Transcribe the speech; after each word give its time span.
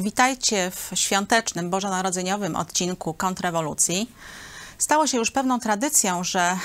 Witajcie 0.00 0.70
w 0.70 0.90
świątecznym, 0.94 1.70
bożonarodzeniowym 1.70 2.56
odcinku 2.56 3.14
Kontrrewolucji. 3.14 4.10
Stało 4.78 5.06
się 5.06 5.18
już 5.18 5.30
pewną 5.30 5.60
tradycją, 5.60 6.24
że 6.24 6.58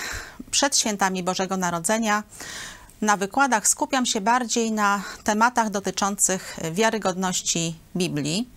przed 0.51 0.77
świętami 0.77 1.23
Bożego 1.23 1.57
Narodzenia 1.57 2.23
na 3.01 3.17
wykładach 3.17 3.67
skupiam 3.67 4.05
się 4.05 4.21
bardziej 4.21 4.71
na 4.71 5.03
tematach 5.23 5.69
dotyczących 5.69 6.57
wiarygodności 6.71 7.75
Biblii. 7.95 8.49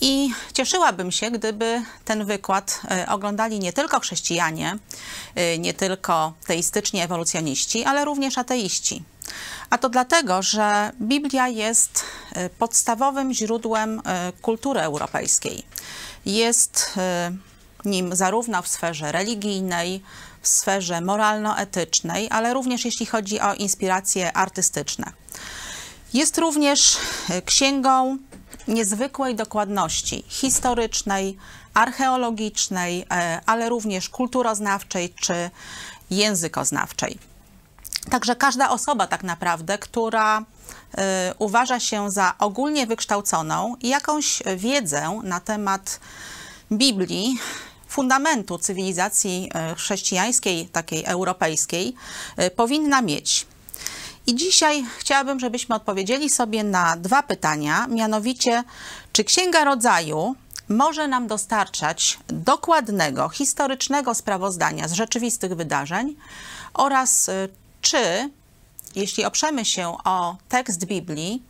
I 0.00 0.30
cieszyłabym 0.52 1.12
się, 1.12 1.30
gdyby 1.30 1.82
ten 2.04 2.24
wykład 2.24 2.80
e, 2.90 3.06
oglądali 3.08 3.58
nie 3.58 3.72
tylko 3.72 4.00
chrześcijanie, 4.00 4.78
e, 5.34 5.58
nie 5.58 5.74
tylko 5.74 6.32
teistyczni 6.46 7.00
ewolucjoniści, 7.00 7.84
ale 7.84 8.04
również 8.04 8.38
ateiści. 8.38 9.02
A 9.70 9.78
to 9.78 9.88
dlatego, 9.88 10.42
że 10.42 10.92
Biblia 11.00 11.48
jest 11.48 12.04
e, 12.32 12.50
podstawowym 12.50 13.34
źródłem 13.34 14.02
kultury 14.42 14.80
europejskiej. 14.80 15.62
Jest 16.26 16.98
nim 17.84 18.16
zarówno 18.16 18.62
w 18.62 18.68
sferze 18.68 19.12
religijnej, 19.12 20.02
w 20.42 20.48
sferze 20.48 21.00
moralno-etycznej, 21.00 22.28
ale 22.30 22.54
również 22.54 22.84
jeśli 22.84 23.06
chodzi 23.06 23.40
o 23.40 23.54
inspiracje 23.54 24.36
artystyczne. 24.36 25.12
Jest 26.14 26.38
również 26.38 26.96
księgą 27.44 28.18
niezwykłej 28.68 29.34
dokładności 29.34 30.24
historycznej, 30.28 31.36
archeologicznej, 31.74 33.06
e, 33.10 33.40
ale 33.46 33.68
również 33.68 34.08
kulturoznawczej 34.08 35.14
czy 35.20 35.50
językoznawczej. 36.10 37.18
Także 38.10 38.36
każda 38.36 38.70
osoba 38.70 39.06
tak 39.06 39.22
naprawdę, 39.22 39.78
która 39.78 40.40
y, 40.40 40.44
uważa 41.38 41.80
się 41.80 42.10
za 42.10 42.34
ogólnie 42.38 42.86
wykształconą 42.86 43.76
i 43.80 43.88
jakąś 43.88 44.42
wiedzę 44.56 45.20
na 45.24 45.40
temat 45.40 46.00
Biblii, 46.72 47.38
fundamentu 47.88 48.58
cywilizacji 48.58 49.50
e, 49.54 49.74
chrześcijańskiej, 49.74 50.66
takiej 50.66 51.04
europejskiej, 51.04 51.94
y, 52.42 52.50
powinna 52.50 53.02
mieć. 53.02 53.46
I 54.26 54.34
dzisiaj 54.34 54.84
chciałabym, 54.98 55.40
żebyśmy 55.40 55.74
odpowiedzieli 55.74 56.30
sobie 56.30 56.64
na 56.64 56.96
dwa 56.96 57.22
pytania, 57.22 57.86
mianowicie, 57.86 58.64
czy 59.12 59.24
Księga 59.24 59.64
Rodzaju 59.64 60.34
może 60.68 61.08
nam 61.08 61.26
dostarczać 61.26 62.18
dokładnego, 62.28 63.28
historycznego 63.28 64.14
sprawozdania 64.14 64.88
z 64.88 64.92
rzeczywistych 64.92 65.54
wydarzeń 65.54 66.16
oraz 66.74 67.28
y, 67.28 67.48
czy, 67.80 68.30
jeśli 68.94 69.24
oprzemy 69.24 69.64
się 69.64 69.96
o 70.04 70.36
tekst 70.48 70.84
Biblii, 70.84 71.42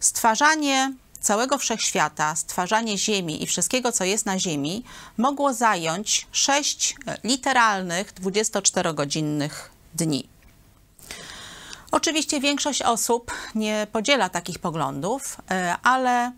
stwarzanie 0.00 0.92
całego 1.20 1.58
wszechświata, 1.58 2.36
stwarzanie 2.36 2.98
Ziemi 2.98 3.42
i 3.42 3.46
wszystkiego, 3.46 3.92
co 3.92 4.04
jest 4.04 4.26
na 4.26 4.38
Ziemi, 4.38 4.84
mogło 5.16 5.54
zająć 5.54 6.26
sześć 6.32 6.96
literalnych 7.24 8.14
24-godzinnych 8.14 9.70
dni. 9.94 10.28
Oczywiście 11.90 12.40
większość 12.40 12.82
osób 12.82 13.32
nie 13.54 13.86
podziela 13.92 14.28
takich 14.28 14.58
poglądów, 14.58 15.36
e, 15.50 15.76
ale 15.82 16.32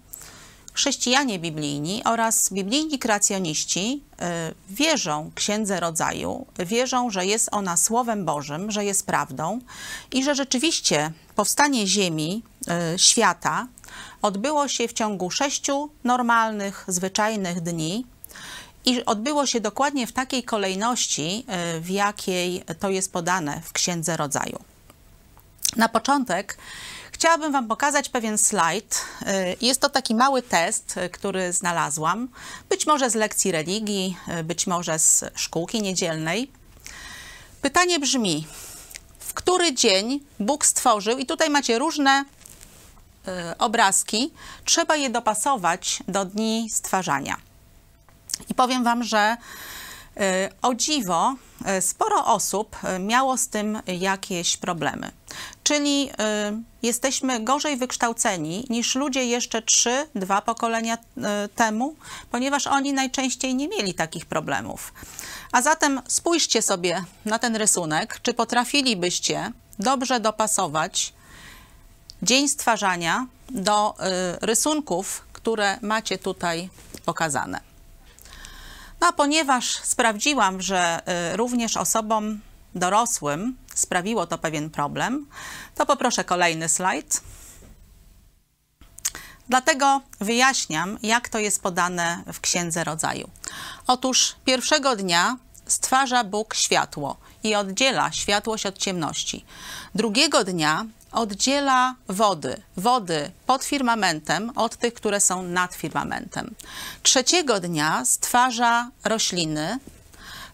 chrześcijanie 0.79 1.39
biblijni 1.39 2.05
oraz 2.05 2.53
biblijni 2.53 2.99
kreacjoniści 2.99 4.03
e, 4.21 4.53
wierzą 4.71 5.31
Księdze 5.35 5.81
Rodzaju, 5.81 6.47
wierzą, 6.59 7.11
że 7.11 7.27
jest 7.27 7.49
ona 7.53 7.77
Słowem 7.77 8.25
Bożym, 8.25 8.71
że 8.71 8.85
jest 8.85 9.07
prawdą 9.07 9.61
i 10.13 10.25
że 10.25 10.35
rzeczywiście 10.35 11.13
powstanie 11.35 11.87
Ziemi, 11.87 12.43
e, 12.69 12.99
świata 12.99 13.67
odbyło 14.23 14.69
się 14.69 14.89
w 14.89 14.93
ciągu 14.93 15.31
sześciu 15.31 15.91
normalnych, 16.05 16.85
zwyczajnych 16.89 17.61
dni, 17.61 18.07
i 18.85 19.05
odbyło 19.05 19.47
się 19.47 19.61
dokładnie 19.61 20.07
w 20.07 20.13
takiej 20.13 20.43
kolejności, 20.43 21.45
w 21.81 21.91
jakiej 21.91 22.65
to 22.81 22.91
jest 22.91 23.13
podane 23.13 23.61
w 23.65 23.73
Księdze 23.73 24.17
Rodzaju. 24.17 24.59
Na 25.77 25.89
początek 25.89 26.59
chciałabym 27.19 27.53
Wam 27.53 27.69
pokazać 27.69 28.09
pewien 28.09 28.39
slajd. 28.39 29.05
Y, 29.23 29.57
jest 29.61 29.81
to 29.81 29.89
taki 29.89 30.15
mały 30.15 30.43
test, 30.43 30.97
y, 30.97 31.11
który 31.11 31.53
znalazłam, 31.53 32.29
być 32.69 32.87
może 32.87 33.11
z 33.11 33.15
lekcji 33.15 33.53
religii, 33.53 34.17
y, 34.41 34.45
być 34.45 34.67
może 34.67 34.99
z 34.99 35.25
szkółki 35.35 35.83
niedzielnej. 35.83 36.51
Pytanie 37.63 37.99
brzmi, 37.99 38.47
w 39.19 39.35
który 39.35 39.75
dzień 39.75 40.21
Bóg 40.41 40.67
stworzył, 40.67 41.19
i 41.19 41.27
tutaj 41.27 41.51
macie 41.51 41.79
różne 41.79 42.25
obrazki, 43.59 44.33
trzeba 44.65 44.97
je 44.97 45.11
dopasować 45.11 46.03
do 46.09 46.25
dni 46.25 46.71
stwarzania. 46.71 47.37
I 48.49 48.55
powiem 48.55 48.85
Wam, 48.85 49.05
że 49.05 49.37
o 50.63 50.75
dziwo, 50.75 51.35
sporo 51.81 52.27
osób 52.27 52.77
miało 53.01 53.37
z 53.37 53.49
tym 53.49 53.83
jakieś 53.87 54.57
problemy. 54.57 55.18
Czyli 55.63 56.11
y, 56.11 56.13
jesteśmy 56.83 57.41
gorzej 57.41 57.77
wykształceni 57.77 58.67
niż 58.71 58.95
ludzie 58.95 59.25
jeszcze 59.25 59.63
trzy, 59.63 60.07
dwa 60.15 60.43
pokolenia 60.43 60.95
y, 60.95 61.21
temu, 61.49 61.97
ponieważ 62.31 62.67
oni 62.67 62.93
najczęściej 62.93 63.55
nie 63.55 63.69
mieli 63.69 63.95
takich 63.95 64.27
problemów. 64.27 64.93
A 65.53 65.63
zatem 65.63 66.03
spójrzcie 66.09 66.63
sobie 66.63 67.05
na 67.25 67.39
ten 67.39 67.57
rysunek, 67.57 68.21
czy 68.23 68.35
potrafilibyście 68.35 69.53
dobrze 69.79 70.21
dopasować 70.21 71.13
dzień 72.23 72.49
stwarzania 72.49 73.27
do 73.51 73.95
y, 73.95 74.47
rysunków, 74.47 75.25
które 75.33 75.79
macie 75.83 76.19
tutaj 76.19 76.71
pokazane. 77.05 77.61
No 79.01 79.07
a 79.07 79.13
ponieważ 79.13 79.77
sprawdziłam, 79.83 80.63
że 80.63 81.01
również 81.37 81.77
osobom 81.77 82.41
dorosłym 82.75 83.57
sprawiło 83.79 84.27
to 84.27 84.39
pewien 84.39 84.71
problem, 84.71 85.27
to 85.75 85.87
poproszę 85.87 86.25
kolejny 86.25 86.69
slajd. 86.69 87.21
Dlatego 89.49 90.01
wyjaśniam, 90.21 90.99
jak 91.03 91.29
to 91.29 91.39
jest 91.39 91.63
podane 91.63 92.23
w 92.33 92.41
Księdze 92.41 92.85
Rodzaju. 92.85 93.31
Otóż 93.87 94.37
pierwszego 94.45 94.97
dnia 94.97 95.37
stwarza 95.67 96.25
Bóg 96.25 96.55
światło 96.55 97.17
i 97.43 97.55
oddziela 97.55 98.13
światłość 98.13 98.67
od 98.67 98.79
ciemności. 98.79 99.45
Drugiego 99.95 100.45
dnia 100.45 100.87
oddziela 101.13 101.95
wody, 102.09 102.63
wody 102.77 103.31
pod 103.47 103.65
firmamentem 103.65 104.53
od 104.57 104.77
tych, 104.77 104.95
które 104.95 105.21
są 105.21 105.43
nad 105.43 105.75
firmamentem. 105.75 106.55
Trzeciego 107.03 107.61
dnia 107.61 108.05
stwarza 108.05 108.91
rośliny, 109.05 109.79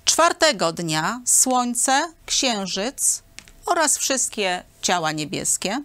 Czwartego 0.05 0.73
dnia 0.73 1.21
Słońce, 1.25 2.13
Księżyc 2.27 3.23
oraz 3.67 3.99
wszystkie 3.99 4.63
ciała 4.83 5.13
niebieskie. 5.13 5.83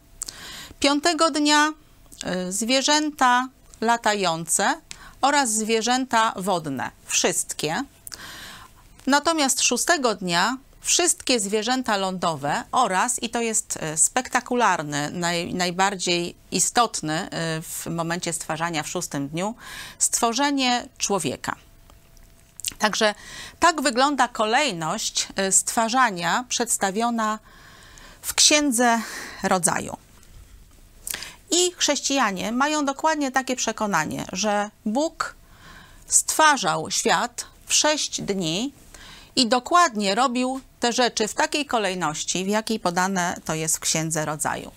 Piątego 0.80 1.32
dnia 1.32 1.70
y, 2.48 2.52
zwierzęta 2.52 3.48
latające 3.82 4.82
oraz 5.22 5.50
zwierzęta 5.54 6.34
wodne, 6.36 6.92
wszystkie. 7.06 7.84
Natomiast 9.08 9.62
szóstego 9.62 10.16
dnia 10.16 10.58
wszystkie 10.82 11.40
zwierzęta 11.40 11.98
lądowe 11.98 12.64
oraz, 12.72 13.24
i 13.24 13.30
to 13.30 13.42
jest 13.42 13.80
y, 13.94 13.98
spektakularny, 13.98 15.12
naj, 15.12 15.54
najbardziej 15.54 16.36
istotny 16.52 17.26
y, 17.26 17.30
w 17.62 17.86
momencie 17.86 18.34
stwarzania 18.34 18.84
w 18.84 18.88
szóstym 18.88 19.28
dniu, 19.28 19.56
stworzenie 20.00 20.88
człowieka. 20.98 21.56
Także 22.80 23.16
tak 23.60 23.82
wygląda 23.82 24.28
kolejność 24.28 25.28
y, 25.40 25.52
stwarzania 25.52 26.46
przedstawiona 26.50 27.40
w 28.22 28.34
Księdze 28.34 29.02
Rodzaju. 29.44 29.98
I 31.52 31.72
chrześcijanie 31.78 32.52
mają 32.52 32.86
dokładnie 32.86 33.32
takie 33.32 33.56
przekonanie, 33.56 34.26
że 34.32 34.70
Bóg 34.86 35.36
stwarzał 36.08 36.92
świat 36.92 37.46
w 37.66 37.74
sześć 37.74 38.22
dni 38.22 38.74
i 39.36 39.48
dokładnie 39.48 40.16
robił 40.16 40.62
te 40.80 40.94
rzeczy 40.94 41.28
w 41.28 41.34
takiej 41.34 41.66
kolejności, 41.66 42.46
w 42.46 42.48
jakiej 42.48 42.80
podane 42.80 43.36
to 43.46 43.54
jest 43.54 43.78
w 43.78 43.80
Księdze 43.80 44.26
Rodzaju. 44.26 44.72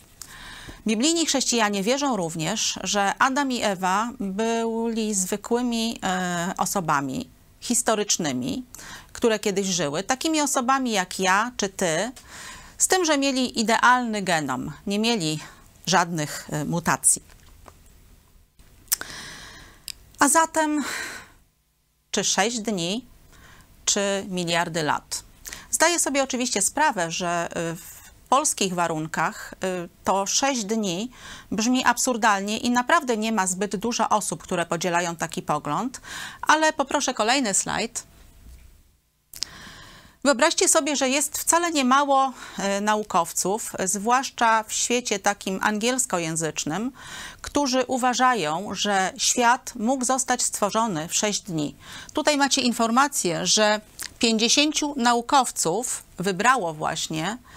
Biblijni 0.87 1.27
chrześcijanie 1.27 1.83
wierzą 1.83 2.17
również, 2.17 2.79
że 2.83 3.15
Adam 3.19 3.53
i 3.53 3.63
Ewa 3.63 4.11
byli 4.21 5.15
zwykłymi 5.15 5.99
e, 6.03 6.55
osobami, 6.59 7.29
historycznymi, 7.63 8.65
które 9.13 9.39
kiedyś 9.39 9.67
żyły, 9.67 10.03
takimi 10.03 10.41
osobami 10.41 10.93
jak 10.93 11.19
ja 11.19 11.53
czy 11.57 11.69
ty, 11.69 12.13
z 12.79 12.89
tym, 12.89 13.05
że 13.05 13.19
mieli 13.19 13.61
idealny 13.61 14.23
genom, 14.23 14.73
nie 14.87 14.99
mieli 14.99 15.41
żadnych 15.87 16.49
y, 16.53 16.65
mutacji. 16.65 17.23
A 20.19 20.29
zatem, 20.29 20.85
czy 22.11 22.25
6 22.25 22.61
dni, 22.61 23.07
czy 23.85 24.27
miliardy 24.29 24.83
lat? 24.83 25.23
Zdaję 25.71 25.99
sobie 25.99 26.23
oczywiście 26.23 26.63
sprawę, 26.63 27.11
że 27.11 27.49
y, 27.73 27.92
polskich 28.33 28.75
warunkach 28.75 29.55
y, 29.85 29.89
to 30.05 30.27
6 30.27 30.65
dni 30.65 31.11
brzmi 31.51 31.85
absurdalnie 31.85 32.59
i 32.59 32.71
naprawdę 32.71 33.17
nie 33.17 33.33
ma 33.33 33.47
zbyt 33.47 33.77
dużo 33.77 34.09
osób, 34.09 34.43
które 34.43 34.67
podzielają 34.67 35.17
taki 35.17 35.43
pogląd, 35.43 36.01
ale 36.43 36.73
poproszę 36.73 37.15
kolejny 37.15 37.55
slajd. 37.55 38.03
Wyobraźcie 40.25 40.69
sobie, 40.69 40.97
że 40.97 41.09
jest 41.09 41.39
wcale 41.39 41.73
nie 41.73 41.85
mało 41.85 42.33
e, 42.59 42.81
naukowców, 42.81 43.73
zwłaszcza 43.85 44.63
w 44.63 44.73
świecie 44.73 45.19
takim 45.19 45.59
angielskojęzycznym, 45.63 46.93
którzy 47.41 47.85
uważają, 47.87 48.69
że 48.75 49.13
świat 49.17 49.73
mógł 49.77 50.05
zostać 50.05 50.43
stworzony 50.43 51.09
w 51.09 51.15
6 51.15 51.41
dni. 51.41 51.77
Tutaj 52.13 52.37
macie 52.37 52.61
informację, 52.61 53.47
że 53.47 53.81
50 54.19 54.77
naukowców 54.97 56.05
wybrało 56.19 56.75
właśnie 56.75 57.39
y, 57.39 57.53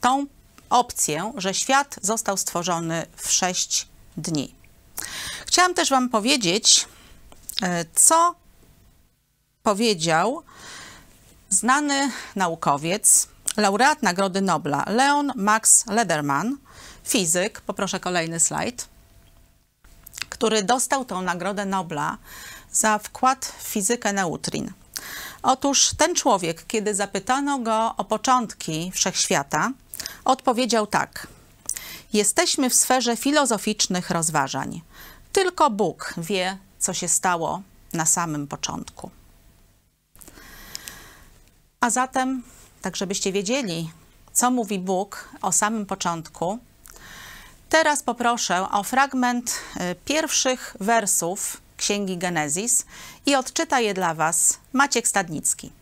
tą 0.00 0.26
opcję, 0.70 1.32
że 1.36 1.54
świat 1.54 1.96
został 2.02 2.36
stworzony 2.36 3.06
w 3.16 3.32
6 3.32 3.88
dni. 4.16 4.54
Chciałam 5.46 5.74
też 5.74 5.90
Wam 5.90 6.08
powiedzieć, 6.08 6.86
y, 7.62 7.66
co 7.94 8.34
powiedział 9.62 10.42
znany 11.50 12.10
naukowiec, 12.36 13.28
laureat 13.56 14.02
Nagrody 14.02 14.40
Nobla 14.40 14.84
Leon 14.86 15.32
Max 15.36 15.86
Lederman, 15.86 16.56
fizyk, 17.04 17.60
poproszę 17.60 18.00
kolejny 18.00 18.40
slajd, 18.40 18.88
który 20.28 20.62
dostał 20.62 21.04
tą 21.04 21.22
Nagrodę 21.22 21.64
Nobla 21.64 22.18
za 22.72 22.98
wkład 22.98 23.52
w 23.58 23.62
fizykę 23.62 24.12
neutrin. 24.12 24.72
Otóż 25.42 25.90
ten 25.96 26.14
człowiek, 26.14 26.66
kiedy 26.66 26.94
zapytano 26.94 27.58
go 27.58 27.94
o 27.96 28.04
początki 28.04 28.90
wszechświata, 28.94 29.72
odpowiedział 30.24 30.86
tak: 30.86 31.26
Jesteśmy 32.12 32.70
w 32.70 32.74
sferze 32.74 33.16
filozoficznych 33.16 34.10
rozważań. 34.10 34.82
Tylko 35.32 35.70
Bóg 35.70 36.14
wie, 36.16 36.58
co 36.78 36.94
się 36.94 37.08
stało 37.08 37.62
na 37.92 38.06
samym 38.06 38.46
początku. 38.46 39.10
A 41.80 41.90
zatem, 41.90 42.42
tak 42.82 42.96
żebyście 42.96 43.32
wiedzieli, 43.32 43.90
co 44.32 44.50
mówi 44.50 44.78
Bóg 44.78 45.28
o 45.42 45.52
samym 45.52 45.86
początku, 45.86 46.58
teraz 47.68 48.02
poproszę 48.02 48.70
o 48.70 48.82
fragment 48.82 49.54
y, 49.76 49.94
pierwszych 50.04 50.76
wersów 50.80 51.60
Księgi 51.82 52.18
Genezis 52.18 52.86
i 53.26 53.34
odczyta 53.34 53.80
je 53.80 53.94
dla 53.94 54.14
Was 54.14 54.60
Maciek 54.72 55.08
Stadnicki. 55.08 55.72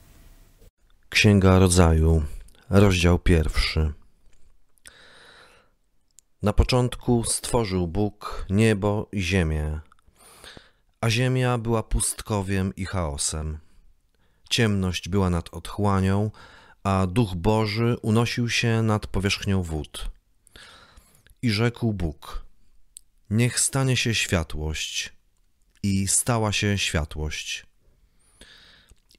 Księga 1.09 1.59
Rodzaju, 1.59 2.25
rozdział 2.71 3.19
pierwszy. 3.19 3.93
Na 6.43 6.53
początku 6.53 7.25
stworzył 7.25 7.87
Bóg 7.87 8.47
niebo 8.51 9.09
i 9.13 9.23
ziemię, 9.23 9.81
a 11.01 11.11
ziemia 11.11 11.59
była 11.59 11.83
pustkowiem 11.83 12.77
i 12.77 12.85
chaosem. 12.85 13.59
Ciemność 14.51 15.09
była 15.09 15.31
nad 15.31 15.55
otchłanią, 15.55 16.31
a 16.85 17.07
duch 17.07 17.35
Boży 17.35 17.97
unosił 18.03 18.49
się 18.49 18.83
nad 18.83 19.07
powierzchnią 19.07 19.63
wód. 19.63 20.11
I 21.43 21.51
rzekł 21.51 21.93
Bóg: 21.93 22.45
Niech 23.31 23.61
stanie 23.61 23.97
się 23.97 24.15
światłość, 24.15 25.20
i 25.83 26.09
stała 26.09 26.53
się 26.53 26.79
światłość. 26.79 27.67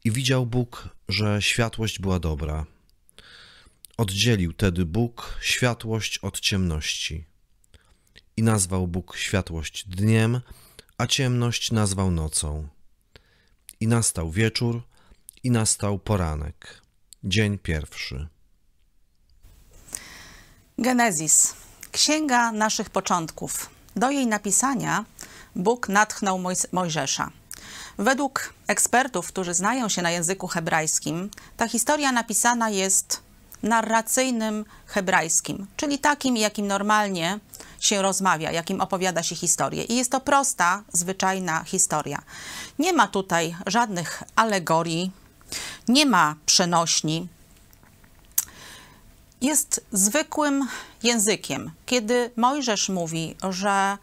I 0.04 0.12
widział 0.12 0.46
Bóg, 0.46 0.90
że 1.10 1.42
światłość 1.42 2.00
była 2.00 2.20
dobra. 2.20 2.66
Oddzielił 3.98 4.54
tedy 4.54 4.86
Bóg 4.86 5.38
światłość 5.42 6.18
od 6.18 6.40
ciemności. 6.40 7.26
I 8.38 8.44
nazwał 8.44 8.88
Bóg 8.88 9.18
światłość 9.18 9.88
dniem, 9.88 10.42
a 10.98 11.08
ciemność 11.08 11.72
nazwał 11.72 12.12
nocą. 12.12 12.68
I 13.80 13.88
nastał 13.88 14.32
wieczór, 14.32 14.84
i 15.44 15.52
nastał 15.52 16.00
poranek, 16.00 16.82
dzień 17.24 17.58
pierwszy. 17.58 18.28
Genezis, 20.78 21.54
księga 21.92 22.52
naszych 22.52 22.90
początków. 22.90 23.70
Do 23.96 24.12
jej 24.12 24.28
napisania 24.28 25.06
Bóg 25.56 25.90
natchnął 25.90 26.40
Mojżesza. 26.72 27.30
Według 27.98 28.54
ekspertów, 28.68 29.28
którzy 29.28 29.54
znają 29.54 29.90
się 29.90 30.02
na 30.02 30.12
języku 30.12 30.48
hebrajskim, 30.48 31.30
ta 31.58 31.68
historia 31.68 32.12
napisana 32.12 32.70
jest 32.70 33.22
narracyjnym 33.64 34.66
hebrajskim, 34.86 35.68
czyli 35.78 36.00
takim, 36.00 36.38
jakim 36.38 36.68
normalnie 36.68 37.40
się 37.80 38.02
rozmawia, 38.02 38.52
jakim 38.52 38.82
opowiada 38.82 39.24
się 39.24 39.36
historię. 39.36 39.84
I 39.84 39.96
jest 39.96 40.12
to 40.12 40.20
prosta, 40.20 40.84
zwyczajna 40.94 41.64
historia. 41.64 42.22
Nie 42.80 42.94
ma 42.94 43.08
tutaj 43.08 43.56
żadnych 43.68 44.24
alegorii, 44.36 45.12
nie 45.88 46.06
ma 46.06 46.36
przenośni. 46.46 47.28
Jest 49.42 49.86
zwykłym 49.92 50.68
językiem. 51.04 51.72
Kiedy 51.86 52.32
Mojżesz 52.36 52.90
mówi, 52.90 53.36
że 53.50 53.98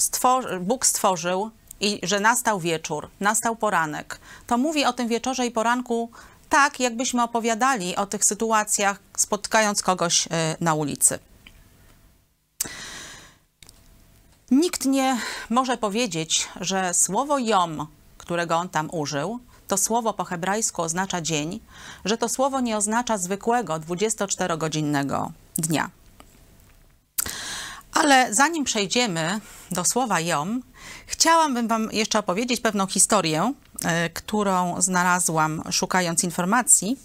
stworzy, 0.00 0.60
Bóg 0.60 0.86
stworzył 0.86 1.50
i 1.80 2.00
że 2.02 2.20
nastał 2.20 2.60
wieczór, 2.60 3.08
nastał 3.20 3.56
poranek, 3.56 4.20
to 4.46 4.58
mówi 4.58 4.84
o 4.84 4.92
tym 4.92 5.08
wieczorze 5.08 5.46
i 5.46 5.50
poranku 5.50 6.10
tak, 6.48 6.80
jakbyśmy 6.80 7.22
opowiadali 7.22 7.96
o 7.96 8.06
tych 8.06 8.24
sytuacjach, 8.24 8.98
spotkając 9.16 9.82
kogoś 9.82 10.26
y, 10.26 10.30
na 10.60 10.74
ulicy. 10.74 11.18
Nikt 14.50 14.84
nie 14.84 15.18
może 15.50 15.76
powiedzieć, 15.76 16.48
że 16.60 16.94
słowo 16.94 17.38
jom, 17.38 17.86
którego 18.18 18.56
on 18.56 18.68
tam 18.68 18.88
użył, 18.92 19.38
to 19.68 19.76
słowo 19.76 20.12
po 20.12 20.24
hebrajsku 20.24 20.82
oznacza 20.82 21.20
dzień, 21.20 21.60
że 22.04 22.18
to 22.18 22.28
słowo 22.28 22.60
nie 22.60 22.76
oznacza 22.76 23.18
zwykłego 23.18 23.74
24-godzinnego 23.74 25.30
dnia. 25.56 25.90
Ale 27.98 28.34
zanim 28.34 28.64
przejdziemy 28.64 29.40
do 29.70 29.84
słowa 29.84 30.20
jom, 30.20 30.62
chciałabym 31.06 31.68
Wam 31.68 31.88
jeszcze 31.92 32.18
opowiedzieć 32.18 32.60
pewną 32.60 32.86
historię, 32.86 33.52
y, 34.06 34.10
którą 34.10 34.82
znalazłam 34.82 35.62
szukając 35.70 36.24
informacji. 36.24 36.96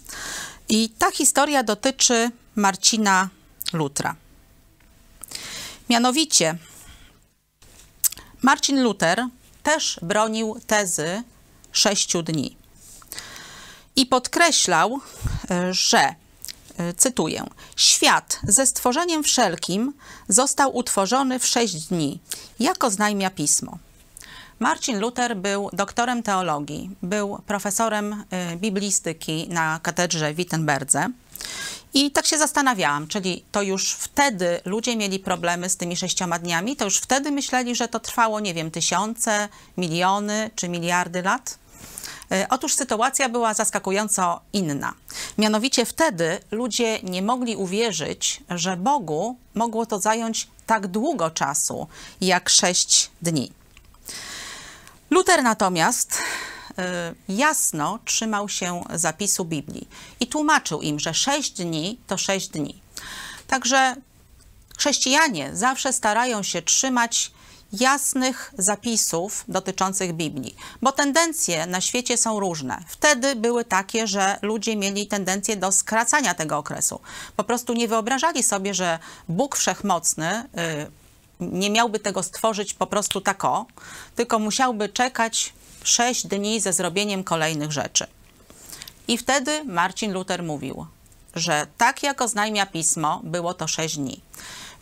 I 0.68 0.90
ta 0.98 1.10
historia 1.10 1.62
dotyczy 1.62 2.30
Marcina 2.56 3.28
Lutra. 3.72 4.16
Mianowicie, 5.90 6.58
Marcin 8.42 8.82
Luther 8.82 9.26
też 9.62 9.98
bronił 10.02 10.60
tezy 10.66 11.22
sześciu 11.72 12.22
dni. 12.22 12.56
I 13.96 14.06
podkreślał, 14.06 15.00
y, 15.50 15.74
że 15.74 15.98
E, 15.98 16.23
cytuję: 16.96 17.44
Świat 17.76 18.40
ze 18.42 18.66
stworzeniem 18.66 19.22
wszelkim 19.22 19.92
został 20.28 20.76
utworzony 20.76 21.38
w 21.38 21.46
sześć 21.46 21.74
dni, 21.74 22.20
jako 22.60 22.90
znajmia 22.90 23.30
pismo. 23.30 23.78
Marcin 24.58 25.00
Luther 25.00 25.36
był 25.36 25.70
doktorem 25.72 26.22
teologii, 26.22 26.90
był 27.02 27.38
profesorem 27.46 28.24
e, 28.30 28.56
biblistyki 28.56 29.48
na 29.48 29.80
katedrze 29.82 30.32
w 30.32 30.36
Wittenberdze. 30.36 31.08
I 31.94 32.10
tak 32.10 32.26
się 32.26 32.38
zastanawiałam, 32.38 33.08
czyli 33.08 33.44
to 33.52 33.62
już 33.62 33.92
wtedy 33.92 34.60
ludzie 34.64 34.96
mieli 34.96 35.18
problemy 35.18 35.70
z 35.70 35.76
tymi 35.76 35.96
sześcioma 35.96 36.38
dniami, 36.38 36.76
to 36.76 36.84
już 36.84 36.98
wtedy 36.98 37.30
myśleli, 37.30 37.74
że 37.74 37.88
to 37.88 38.00
trwało, 38.00 38.40
nie 38.40 38.54
wiem, 38.54 38.70
tysiące, 38.70 39.48
miliony 39.76 40.50
czy 40.54 40.68
miliardy 40.68 41.22
lat? 41.22 41.58
E, 42.32 42.46
otóż 42.50 42.74
sytuacja 42.74 43.28
była 43.28 43.54
zaskakująco 43.54 44.40
inna. 44.52 44.94
Mianowicie 45.38 45.86
wtedy 45.86 46.40
ludzie 46.50 47.00
nie 47.02 47.22
mogli 47.22 47.56
uwierzyć, 47.56 48.40
że 48.50 48.76
Bogu 48.76 49.36
mogło 49.54 49.86
to 49.86 50.00
zająć 50.00 50.48
tak 50.66 50.86
długo 50.86 51.30
czasu 51.30 51.86
jak 52.20 52.48
sześć 52.48 53.10
dni. 53.22 53.52
Luther 55.10 55.42
natomiast 55.42 56.18
e, 56.78 57.14
jasno 57.28 57.98
trzymał 58.04 58.48
się 58.48 58.84
zapisu 58.94 59.44
Biblii 59.44 59.88
i 60.20 60.26
tłumaczył 60.26 60.80
im, 60.82 61.00
że 61.00 61.14
sześć 61.14 61.52
dni 61.52 61.98
to 62.06 62.18
sześć 62.18 62.48
dni. 62.48 62.80
Także 63.46 63.96
chrześcijanie 64.78 65.56
zawsze 65.56 65.92
starają 65.92 66.42
się 66.42 66.62
trzymać 66.62 67.32
jasnych 67.80 68.52
zapisów 68.58 69.44
dotyczących 69.48 70.12
Biblii, 70.12 70.56
bo 70.82 70.92
tendencje 70.92 71.66
na 71.66 71.80
świecie 71.80 72.16
są 72.16 72.40
różne. 72.40 72.84
Wtedy 72.88 73.36
były 73.36 73.64
takie, 73.64 74.06
że 74.06 74.38
ludzie 74.42 74.76
mieli 74.76 75.06
tendencję 75.06 75.56
do 75.56 75.72
skracania 75.72 76.34
tego 76.34 76.58
okresu. 76.58 77.00
Po 77.36 77.44
prostu 77.44 77.72
nie 77.72 77.88
wyobrażali 77.88 78.42
sobie, 78.42 78.74
że 78.74 78.98
Bóg 79.28 79.56
Wszechmocny 79.56 80.48
y, 80.58 80.90
nie 81.40 81.70
miałby 81.70 81.98
tego 81.98 82.22
stworzyć 82.22 82.74
po 82.74 82.86
prostu 82.86 83.20
tako, 83.20 83.66
tylko 84.16 84.38
musiałby 84.38 84.88
czekać 84.88 85.52
sześć 85.82 86.26
dni 86.26 86.60
ze 86.60 86.72
zrobieniem 86.72 87.24
kolejnych 87.24 87.72
rzeczy. 87.72 88.06
I 89.08 89.18
wtedy 89.18 89.64
Marcin 89.64 90.12
Luther 90.12 90.42
mówił: 90.42 90.86
że 91.34 91.66
tak 91.78 92.02
jak 92.02 92.22
oznajmia 92.22 92.66
pismo, 92.66 93.20
było 93.24 93.54
to 93.54 93.68
sześć 93.68 93.96
dni. 93.96 94.20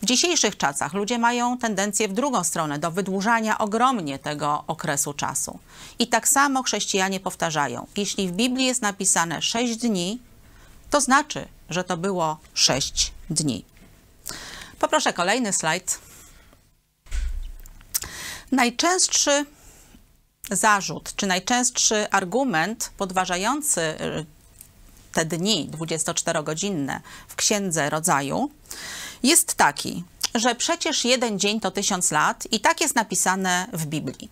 W 0.03 0.05
dzisiejszych 0.05 0.57
czasach 0.57 0.93
ludzie 0.93 1.19
mają 1.19 1.57
tendencję 1.57 2.07
w 2.07 2.13
drugą 2.13 2.43
stronę, 2.43 2.79
do 2.79 2.91
wydłużania 2.91 3.57
ogromnie 3.57 4.19
tego 4.19 4.63
okresu 4.67 5.13
czasu. 5.13 5.59
I 5.99 6.07
tak 6.07 6.27
samo 6.27 6.63
chrześcijanie 6.63 7.19
powtarzają: 7.19 7.87
jeśli 7.97 8.27
w 8.27 8.31
Biblii 8.31 8.65
jest 8.65 8.81
napisane 8.81 9.41
sześć 9.41 9.75
dni, 9.75 10.19
to 10.89 11.01
znaczy, 11.01 11.47
że 11.69 11.83
to 11.83 11.97
było 11.97 12.37
sześć 12.53 13.11
dni. 13.29 13.65
Poproszę 14.79 15.13
kolejny 15.13 15.53
slajd. 15.53 15.99
Najczęstszy 18.51 19.45
zarzut, 20.51 21.15
czy 21.15 21.27
najczęstszy 21.27 22.09
argument 22.11 22.91
podważający 22.97 23.81
y, 23.81 24.25
te 25.13 25.25
dni 25.25 25.69
24-godzinne 25.71 26.99
w 27.27 27.35
Księdze 27.35 27.89
Rodzaju 27.89 28.51
jest 29.23 29.53
taki, 29.53 30.03
że 30.35 30.55
przecież 30.55 31.05
jeden 31.05 31.39
dzień 31.39 31.59
to 31.59 31.71
tysiąc 31.71 32.11
lat 32.11 32.47
i 32.51 32.59
tak 32.59 32.81
jest 32.81 32.95
napisane 32.95 33.67
w 33.73 33.85
Biblii. 33.85 34.29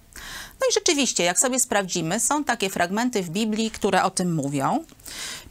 No 0.62 0.68
i 0.70 0.74
rzeczywiście, 0.74 1.24
jak 1.24 1.40
sobie 1.40 1.60
sprawdzimy, 1.60 2.20
są 2.20 2.44
takie 2.44 2.70
fragmenty 2.70 3.24
w 3.24 3.30
Biblii, 3.30 3.72
które 3.72 4.04
o 4.04 4.10
tym 4.10 4.34
mówią. 4.36 4.86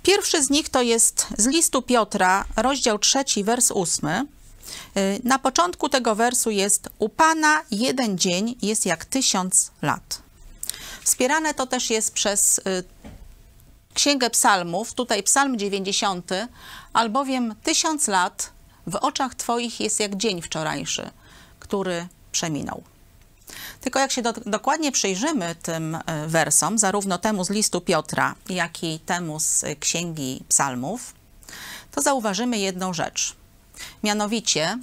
Pierwszy 0.03 0.45
z 0.45 0.51
nich 0.51 0.69
to 0.69 0.83
jest 0.83 1.27
z 1.39 1.47
listu 1.47 1.83
Piotra, 1.83 2.45
rozdział 2.57 2.99
trzeci, 2.99 3.45
wers 3.45 3.71
ósmy. 3.71 4.27
Y, 4.97 5.21
na 5.25 5.39
początku 5.39 5.89
tego 5.89 6.15
wersu 6.15 6.51
jest: 6.51 6.89
U 6.99 7.09
Pana 7.09 7.63
jeden 7.71 8.19
dzień 8.19 8.57
jest 8.63 8.87
jak 8.87 9.05
tysiąc 9.05 9.71
lat. 9.83 10.23
Wspierane 11.05 11.55
to 11.55 11.67
też 11.67 11.91
jest 11.91 12.13
przez 12.13 12.59
y, 12.59 12.63
Księgę 13.95 14.31
Psalmów, 14.31 14.95
tutaj 14.95 15.23
Psalm 15.23 15.59
90, 15.59 16.31
albowiem 16.93 17.55
tysiąc 17.63 18.09
lat 18.09 18.53
w 18.87 18.97
oczach 18.97 19.35
Twoich 19.35 19.81
jest 19.81 20.01
jak 20.01 20.17
dzień 20.17 20.43
wczorajszy, 20.43 21.11
który 21.59 22.09
przeminął. 22.33 22.83
Tylko 23.81 23.99
jak 23.99 24.13
się 24.13 24.23
do, 24.23 24.33
dokładnie 24.33 24.93
przyjrzymy 24.93 25.55
tym 25.63 25.95
y, 25.95 26.01
wersom, 26.27 26.79
zarówno 26.79 27.19
temu 27.19 27.45
z 27.45 27.51
listu 27.51 27.81
Piotra, 27.81 28.35
jak 28.49 28.85
i 28.85 28.99
temu 28.99 29.41
z 29.41 29.65
Księgi 29.81 30.45
Psalmów, 30.49 31.15
to 31.91 32.03
zauważymy 32.03 32.59
jedną 32.59 32.95
rzecz. 32.95 33.37
Mianowicie, 34.03 34.79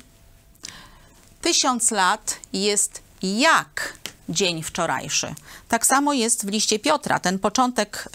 tysiąc 1.42 1.92
lat 1.92 2.40
jest 2.54 3.02
jak 3.24 3.94
dzień 4.30 4.64
wczorajszy. 4.64 5.36
Tak 5.68 5.86
samo 5.86 6.14
jest 6.14 6.46
w 6.46 6.50
liście 6.50 6.80
Piotra. 6.80 7.20
Ten 7.20 7.40
początek 7.40 8.10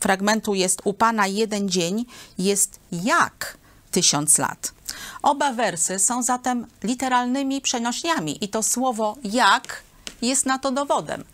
fragmentu 0.00 0.54
jest 0.54 0.80
u 0.84 0.94
Pana 0.94 1.26
jeden 1.26 1.68
dzień, 1.68 2.04
jest 2.38 2.80
jak 2.92 3.58
tysiąc 3.92 4.38
lat. 4.38 4.72
Oba 5.22 5.52
wersy 5.52 5.98
są 5.98 6.22
zatem 6.22 6.66
literalnymi 6.82 7.60
przenośniami 7.60 8.44
i 8.44 8.48
to 8.48 8.62
słowo 8.62 9.16
jak 9.24 9.82
jest 10.22 10.46
na 10.46 10.58
to 10.58 10.70
dowodem. 10.70 11.24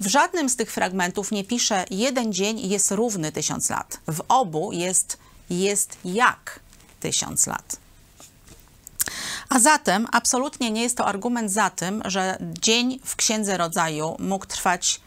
W 0.00 0.06
żadnym 0.06 0.48
z 0.48 0.56
tych 0.56 0.72
fragmentów 0.72 1.32
nie 1.32 1.44
pisze 1.44 1.84
jeden 1.90 2.32
dzień 2.32 2.68
jest 2.68 2.90
równy 2.90 3.32
tysiąc 3.32 3.70
lat. 3.70 4.00
W 4.08 4.20
obu 4.28 4.72
jest 4.72 5.18
jest 5.50 5.96
jak 6.04 6.60
tysiąc 7.00 7.46
lat. 7.46 7.76
A 9.48 9.58
zatem 9.58 10.06
absolutnie 10.12 10.70
nie 10.70 10.82
jest 10.82 10.96
to 10.96 11.06
argument 11.06 11.52
za 11.52 11.70
tym, 11.70 12.02
że 12.04 12.38
dzień 12.40 13.00
w 13.04 13.16
Księdze 13.16 13.56
Rodzaju 13.56 14.16
mógł 14.18 14.46
trwać 14.46 15.00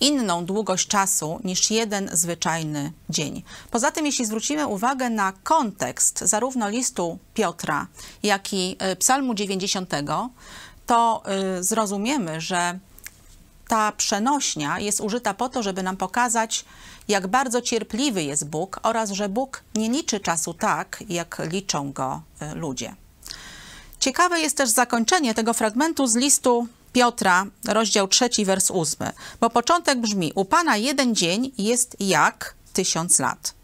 inną 0.00 0.44
długość 0.44 0.88
czasu 0.88 1.40
niż 1.44 1.70
jeden 1.70 2.10
zwyczajny 2.12 2.92
dzień. 3.10 3.42
Poza 3.70 3.90
tym, 3.90 4.06
jeśli 4.06 4.26
zwrócimy 4.26 4.66
uwagę 4.66 5.10
na 5.10 5.32
kontekst 5.42 6.18
zarówno 6.18 6.68
listu 6.68 7.18
Piotra, 7.34 7.86
jak 8.22 8.52
i 8.52 8.76
y, 8.92 8.96
Psalmu 8.96 9.34
90, 9.34 9.90
to 10.86 11.22
y, 11.58 11.64
zrozumiemy, 11.64 12.40
że 12.40 12.78
ta 13.68 13.92
przenośnia 13.92 14.80
jest 14.80 15.00
użyta 15.00 15.34
po 15.34 15.48
to, 15.48 15.62
żeby 15.62 15.82
nam 15.82 15.96
pokazać, 15.96 16.64
jak 17.08 17.26
bardzo 17.26 17.62
cierpliwy 17.62 18.22
jest 18.22 18.48
Bóg 18.48 18.80
oraz 18.82 19.10
że 19.10 19.28
Bóg 19.28 19.62
nie 19.74 19.90
liczy 19.90 20.20
czasu 20.20 20.54
tak, 20.54 21.04
jak 21.08 21.36
liczą 21.50 21.92
go 21.92 22.22
y, 22.42 22.54
ludzie. 22.54 22.94
Ciekawe 24.00 24.40
jest 24.40 24.56
też 24.56 24.70
zakończenie 24.70 25.34
tego 25.34 25.54
fragmentu 25.54 26.06
z 26.06 26.16
listu 26.16 26.66
Piotra, 26.92 27.46
rozdział 27.68 28.08
3, 28.08 28.28
wers 28.44 28.70
8, 28.70 29.08
bo 29.40 29.50
początek 29.50 30.00
brzmi: 30.00 30.32
U 30.34 30.44
Pana 30.44 30.76
jeden 30.76 31.14
dzień 31.14 31.52
jest 31.58 31.96
jak 32.00 32.54
tysiąc 32.72 33.18
lat, 33.18 33.54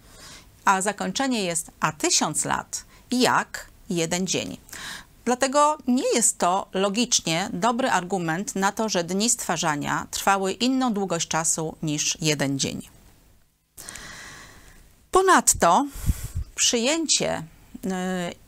a 0.65 0.83
zakończenie 0.83 1.45
jest: 1.45 1.71
A 1.81 1.93
tysiąc 1.93 2.45
lat 2.45 2.85
jak 3.11 3.67
jeden 3.91 4.27
dzień. 4.27 4.57
Dlatego 5.25 5.79
nie 5.87 6.15
jest 6.15 6.39
to 6.39 6.67
logicznie 6.73 7.49
dobry 7.53 7.91
argument 7.91 8.57
na 8.57 8.73
to, 8.73 8.89
że 8.89 9.05
dni 9.05 9.31
stwarzania 9.31 10.07
trwały 10.11 10.53
inną 10.53 10.93
długość 10.93 11.29
czasu 11.29 11.77
niż 11.83 12.19
jeden 12.21 12.59
dzień. 12.59 12.89
Ponadto 15.11 15.87
przyjęcie 16.55 17.39
y, 17.39 17.89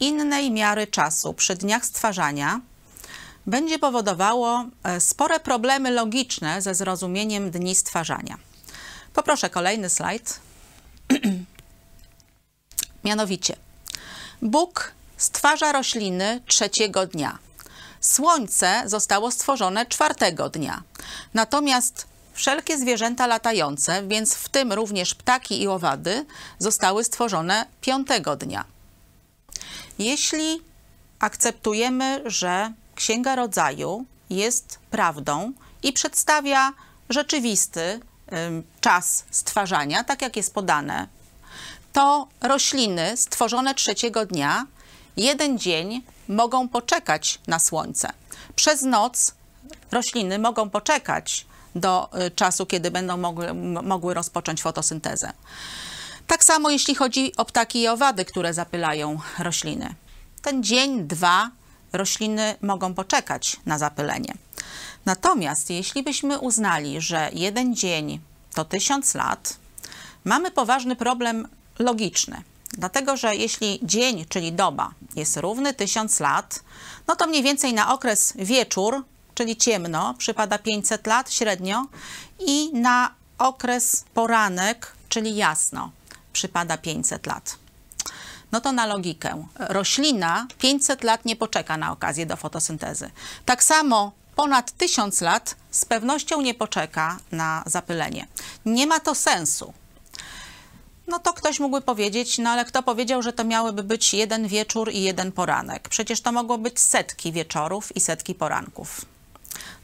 innej 0.00 0.50
miary 0.50 0.86
czasu 0.86 1.34
przy 1.34 1.54
dniach 1.54 1.86
stwarzania 1.86 2.60
będzie 3.46 3.78
powodowało 3.78 4.64
e, 4.82 5.00
spore 5.00 5.40
problemy 5.40 5.90
logiczne 5.90 6.62
ze 6.62 6.74
zrozumieniem 6.74 7.50
dni 7.50 7.74
stwarzania. 7.74 8.38
Poproszę 9.14 9.50
kolejny 9.50 9.90
slajd. 9.90 10.40
Mianowicie, 13.04 13.56
Bóg 14.42 14.92
stwarza 15.16 15.72
rośliny 15.72 16.40
trzeciego 16.46 17.06
dnia. 17.06 17.38
Słońce 18.00 18.82
zostało 18.86 19.30
stworzone 19.30 19.86
czwartego 19.86 20.48
dnia. 20.48 20.82
Natomiast 21.34 22.06
wszelkie 22.32 22.78
zwierzęta 22.78 23.26
latające, 23.26 24.02
więc 24.08 24.34
w 24.34 24.48
tym 24.48 24.72
również 24.72 25.14
ptaki 25.14 25.62
i 25.62 25.68
owady, 25.68 26.26
zostały 26.58 27.04
stworzone 27.04 27.66
piątego 27.80 28.36
dnia. 28.36 28.64
Jeśli 29.98 30.62
akceptujemy, 31.18 32.22
że 32.26 32.72
Księga 32.96 33.36
Rodzaju 33.36 34.04
jest 34.30 34.78
prawdą 34.90 35.52
i 35.82 35.92
przedstawia 35.92 36.72
rzeczywisty 37.10 38.00
czas 38.80 39.24
stwarzania, 39.30 40.04
tak 40.04 40.22
jak 40.22 40.36
jest 40.36 40.54
podane, 40.54 41.06
to 41.92 42.28
rośliny 42.40 43.16
stworzone 43.16 43.74
trzeciego 43.74 44.26
dnia 44.26 44.66
jeden 45.16 45.58
dzień 45.58 46.02
mogą 46.28 46.68
poczekać 46.68 47.40
na 47.46 47.58
słońce. 47.58 48.08
Przez 48.56 48.82
noc 48.82 49.34
rośliny 49.92 50.38
mogą 50.38 50.70
poczekać 50.70 51.46
do 51.74 52.10
y, 52.26 52.30
czasu, 52.30 52.66
kiedy 52.66 52.90
będą 52.90 53.16
mogły, 53.16 53.54
mogły 53.82 54.14
rozpocząć 54.14 54.62
fotosyntezę. 54.62 55.32
Tak 56.26 56.44
samo 56.44 56.70
jeśli 56.70 56.94
chodzi 56.94 57.36
o 57.36 57.44
ptaki 57.44 57.80
i 57.80 57.88
owady, 57.88 58.24
które 58.24 58.54
zapylają 58.54 59.20
rośliny. 59.38 59.94
Ten 60.42 60.62
dzień, 60.62 61.06
dwa 61.06 61.50
rośliny 61.92 62.54
mogą 62.62 62.94
poczekać 62.94 63.56
na 63.66 63.78
zapylenie. 63.78 64.34
Natomiast 65.04 65.70
jeśli 65.70 66.02
byśmy 66.02 66.38
uznali, 66.38 67.00
że 67.00 67.30
jeden 67.32 67.76
dzień 67.76 68.20
to 68.54 68.64
tysiąc 68.64 69.14
lat, 69.14 69.56
mamy 70.24 70.50
poważny 70.50 70.96
problem 70.96 71.48
logiczny. 71.78 72.42
Dlatego, 72.72 73.16
że 73.16 73.36
jeśli 73.36 73.80
dzień, 73.82 74.24
czyli 74.28 74.52
doba, 74.52 74.90
jest 75.16 75.36
równy 75.36 75.74
tysiąc 75.74 76.20
lat, 76.20 76.60
no 77.06 77.16
to 77.16 77.26
mniej 77.26 77.42
więcej 77.42 77.74
na 77.74 77.94
okres 77.94 78.32
wieczór, 78.36 79.04
czyli 79.34 79.56
ciemno, 79.56 80.14
przypada 80.14 80.58
500 80.58 81.06
lat 81.06 81.32
średnio 81.32 81.86
i 82.38 82.70
na 82.72 83.14
okres 83.38 84.04
poranek, 84.14 84.92
czyli 85.08 85.36
jasno, 85.36 85.90
przypada 86.32 86.78
500 86.78 87.26
lat 87.26 87.65
no 88.52 88.60
to 88.60 88.72
na 88.72 88.86
logikę. 88.86 89.46
Roślina 89.58 90.46
500 90.58 91.04
lat 91.04 91.24
nie 91.24 91.36
poczeka 91.36 91.76
na 91.76 91.92
okazję 91.92 92.26
do 92.26 92.36
fotosyntezy. 92.36 93.10
Tak 93.44 93.64
samo 93.64 94.12
ponad 94.36 94.72
1000 94.72 95.20
lat 95.20 95.56
z 95.70 95.84
pewnością 95.84 96.40
nie 96.40 96.54
poczeka 96.54 97.18
na 97.32 97.62
zapylenie. 97.66 98.26
Nie 98.64 98.86
ma 98.86 99.00
to 99.00 99.14
sensu. 99.14 99.72
No 101.06 101.18
to 101.18 101.32
ktoś 101.32 101.60
mógłby 101.60 101.80
powiedzieć, 101.80 102.38
no 102.38 102.50
ale 102.50 102.64
kto 102.64 102.82
powiedział, 102.82 103.22
że 103.22 103.32
to 103.32 103.44
miałyby 103.44 103.82
być 103.82 104.14
jeden 104.14 104.48
wieczór 104.48 104.92
i 104.92 105.02
jeden 105.02 105.32
poranek? 105.32 105.88
Przecież 105.88 106.20
to 106.20 106.32
mogło 106.32 106.58
być 106.58 106.80
setki 106.80 107.32
wieczorów 107.32 107.96
i 107.96 108.00
setki 108.00 108.34
poranków. 108.34 109.04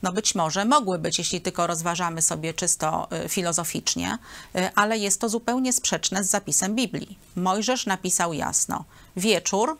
No 0.02 0.12
być 0.12 0.34
może 0.34 0.64
mogły 0.64 0.98
być, 0.98 1.18
jeśli 1.18 1.40
tylko 1.40 1.66
rozważamy 1.66 2.22
sobie 2.22 2.54
czysto 2.54 3.08
y, 3.24 3.28
filozoficznie, 3.28 4.18
y, 4.56 4.70
ale 4.74 4.98
jest 4.98 5.20
to 5.20 5.28
zupełnie 5.28 5.72
sprzeczne 5.72 6.24
z 6.24 6.30
zapisem 6.30 6.74
Biblii. 6.74 7.18
Mojżesz 7.36 7.86
napisał 7.86 8.32
jasno: 8.32 8.84
wieczór, 9.16 9.78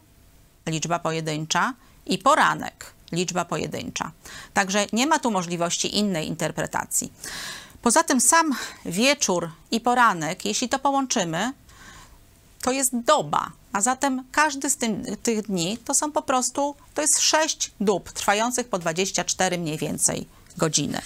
liczba 0.67 0.99
pojedyncza 0.99 1.75
i 2.07 2.19
poranek, 2.19 2.93
liczba 3.13 3.45
pojedyncza. 3.45 4.11
Także 4.55 4.87
nie 4.93 5.07
ma 5.07 5.19
tu 5.19 5.31
możliwości 5.31 5.99
innej 5.99 6.29
interpretacji. 6.29 7.13
Poza 7.83 8.03
tym 8.03 8.21
sam 8.21 8.55
wieczór 8.85 9.51
i 9.71 9.81
poranek, 9.81 10.45
jeśli 10.45 10.69
to 10.69 10.79
połączymy, 10.79 11.53
to 12.63 12.73
jest 12.73 12.97
doba, 12.97 13.51
a 13.73 13.81
zatem 13.81 14.25
każdy 14.33 14.71
z 14.71 14.77
tym, 14.77 15.05
tych 15.23 15.43
dni 15.43 15.79
to 15.79 15.95
są 15.95 16.13
po 16.13 16.23
prostu, 16.23 16.75
to 16.95 17.03
jest 17.03 17.21
sześć 17.21 17.71
dób 17.81 18.13
trwających 18.13 18.69
po 18.69 18.79
24 18.79 19.59
mniej 19.59 19.79
więcej 19.79 20.27
godziny. 20.57 21.01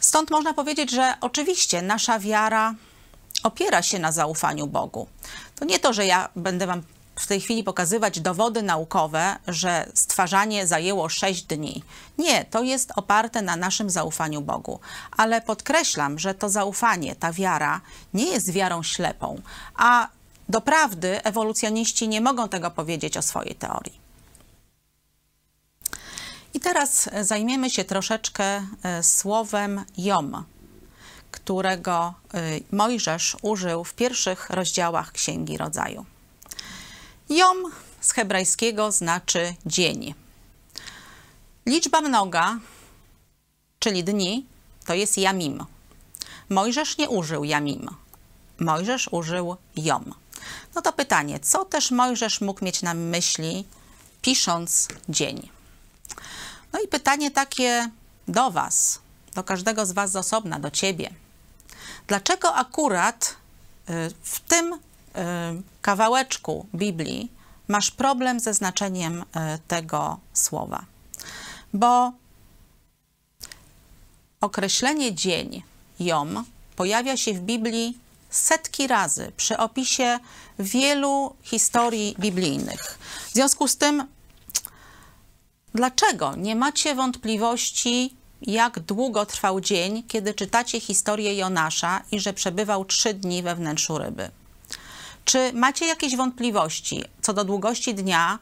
Stąd 0.00 0.30
można 0.30 0.54
powiedzieć, 0.54 0.90
że 0.90 1.14
oczywiście 1.20 1.82
nasza 1.82 2.18
wiara 2.18 2.74
opiera 3.42 3.82
się 3.82 3.98
na 3.98 4.12
zaufaniu 4.12 4.66
Bogu. 4.66 5.06
To 5.56 5.64
nie 5.64 5.78
to, 5.78 5.92
że 5.92 6.06
ja 6.06 6.28
będę 6.36 6.66
Wam 6.66 6.82
w 7.20 7.26
tej 7.26 7.40
chwili 7.40 7.64
pokazywać 7.64 8.20
dowody 8.20 8.62
naukowe, 8.62 9.36
że 9.48 9.86
stwarzanie 9.94 10.66
zajęło 10.66 11.08
6 11.08 11.42
dni. 11.42 11.82
Nie, 12.18 12.44
to 12.44 12.62
jest 12.62 12.92
oparte 12.96 13.42
na 13.42 13.56
naszym 13.56 13.90
zaufaniu 13.90 14.40
Bogu. 14.40 14.80
Ale 15.16 15.40
podkreślam, 15.40 16.18
że 16.18 16.34
to 16.34 16.48
zaufanie, 16.48 17.16
ta 17.16 17.32
wiara 17.32 17.80
nie 18.14 18.24
jest 18.24 18.52
wiarą 18.52 18.82
ślepą, 18.82 19.40
a 19.76 20.08
doprawdy 20.48 21.22
ewolucjoniści 21.22 22.08
nie 22.08 22.20
mogą 22.20 22.48
tego 22.48 22.70
powiedzieć 22.70 23.16
o 23.16 23.22
swojej 23.22 23.54
teorii. 23.54 24.00
I 26.54 26.60
teraz 26.60 27.08
zajmiemy 27.20 27.70
się 27.70 27.84
troszeczkę 27.84 28.44
e, 28.82 29.02
słowem 29.02 29.84
Jom, 29.98 30.44
którego 31.30 32.14
e, 32.34 32.76
Mojżesz 32.76 33.36
użył 33.42 33.84
w 33.84 33.94
pierwszych 33.94 34.50
rozdziałach 34.50 35.12
Księgi 35.12 35.56
Rodzaju. 35.58 36.06
Jom 37.30 37.72
z 38.00 38.12
hebrajskiego 38.12 38.92
znaczy 38.92 39.54
dzień. 39.66 40.14
Liczba 41.66 42.00
mnoga, 42.00 42.58
czyli 43.78 44.04
dni, 44.04 44.46
to 44.86 44.94
jest 44.94 45.18
jamim. 45.18 45.64
Mojżesz 46.48 46.98
nie 46.98 47.08
użył 47.08 47.44
jamim. 47.44 47.88
Mojżesz 48.58 49.08
użył 49.12 49.56
jom. 49.76 50.14
No 50.74 50.82
to 50.82 50.92
pytanie, 50.92 51.40
co 51.40 51.64
też 51.64 51.90
Mojżesz 51.90 52.40
mógł 52.40 52.64
mieć 52.64 52.82
na 52.82 52.94
myśli, 52.94 53.64
pisząc 54.22 54.88
dzień? 55.08 55.48
No 56.72 56.80
i 56.80 56.88
pytanie 56.88 57.30
takie 57.30 57.90
do 58.28 58.50
Was, 58.50 59.00
do 59.34 59.44
każdego 59.44 59.86
z 59.86 59.92
Was 59.92 60.10
z 60.10 60.16
osobna, 60.16 60.60
do 60.60 60.70
Ciebie. 60.70 61.10
Dlaczego 62.06 62.54
akurat 62.54 63.36
y, 63.90 63.92
w 64.22 64.40
tym 64.40 64.78
kawałeczku 65.82 66.66
Biblii 66.74 67.32
masz 67.68 67.90
problem 67.90 68.40
ze 68.40 68.54
znaczeniem 68.54 69.22
y, 69.22 69.24
tego 69.68 70.18
słowa? 70.32 70.84
Bo 71.74 72.12
określenie 74.40 75.14
dzień, 75.14 75.62
jom, 76.00 76.44
pojawia 76.76 77.16
się 77.16 77.34
w 77.34 77.40
Biblii 77.40 77.98
setki 78.30 78.86
razy 78.86 79.32
przy 79.36 79.58
opisie 79.58 80.18
wielu 80.58 81.34
historii 81.42 82.16
biblijnych. 82.18 82.98
W 83.28 83.32
związku 83.32 83.68
z 83.68 83.76
tym 83.76 84.04
Dlaczego 85.74 86.36
nie 86.36 86.56
macie 86.56 86.94
wątpliwości, 86.94 88.14
jak 88.42 88.80
długo 88.80 89.26
trwał 89.26 89.60
dzień, 89.60 90.02
kiedy 90.08 90.34
czytacie 90.34 90.80
historię 90.80 91.36
Jonasza 91.36 92.02
i 92.12 92.20
że 92.20 92.32
przebywał 92.32 92.84
trzy 92.84 93.14
dni 93.14 93.42
we 93.42 93.54
wnętrzu 93.54 93.98
ryby? 93.98 94.30
Czy 95.30 95.52
macie 95.52 95.86
jakieś 95.86 96.16
wątpliwości 96.16 97.04
co 97.22 97.32
do 97.32 97.44
długości 97.44 97.94
dnia, 97.94 98.38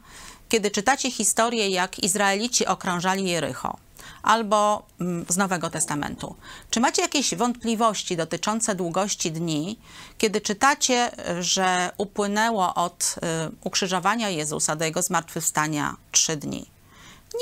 kiedy 0.49 0.71
czytacie 0.71 1.11
historię, 1.11 1.68
jak 1.68 1.99
Izraelici 1.99 2.66
okrążali 2.66 3.25
Jericho? 3.30 3.76
Albo 4.23 4.87
mm, 5.00 5.25
z 5.28 5.37
Nowego 5.37 5.71
Testamentu. 5.71 6.37
Czy 6.71 6.80
macie 6.80 7.02
jakieś 7.02 7.35
wątpliwości 7.35 8.16
dotyczące 8.16 8.75
długości 8.75 9.33
dni, 9.33 9.78
kiedy 10.18 10.40
czytacie, 10.40 11.11
że 11.40 11.90
upłynęło 11.99 12.75
od 12.75 13.14
y, 13.16 13.57
ukrzyżowania 13.64 14.28
Jezusa 14.28 14.77
do 14.77 14.85
jego 14.85 15.03
zmartwychwstania 15.03 15.96
trzy 16.12 16.37
dni? 16.37 16.66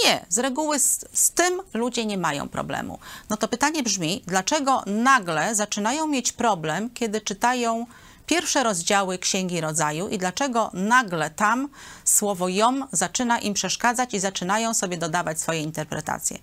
Nie, 0.04 0.26
z 0.28 0.38
reguły 0.38 0.78
z, 0.78 1.04
z, 1.12 1.30
tym 1.30 1.60
ludzie 1.74 2.06
nie 2.06 2.18
mają 2.18 2.48
problemu. 2.48 2.98
No 3.30 3.36
to 3.36 3.48
pytanie 3.48 3.82
brzmi, 3.82 4.22
dlaczego 4.26 4.82
nagle 4.86 5.54
zaczynają 5.54 6.06
mieć 6.06 6.32
problem, 6.32 6.90
kiedy 6.90 7.20
czytają 7.20 7.86
pierwsze 8.26 8.62
rozdziały 8.62 9.18
Księgi 9.18 9.60
Rodzaju 9.60 10.08
i 10.08 10.18
dlaczego 10.18 10.70
nagle 10.72 11.30
tam 11.30 11.68
słowo 12.04 12.48
jom 12.48 12.86
zaczyna 12.92 13.38
im 13.38 13.54
przeszkadzać 13.54 14.14
i 14.14 14.20
zaczynają 14.20 14.74
sobie 14.74 14.96
dodawać 14.96 15.40
swoje 15.40 15.62
interpretacje? 15.62 16.38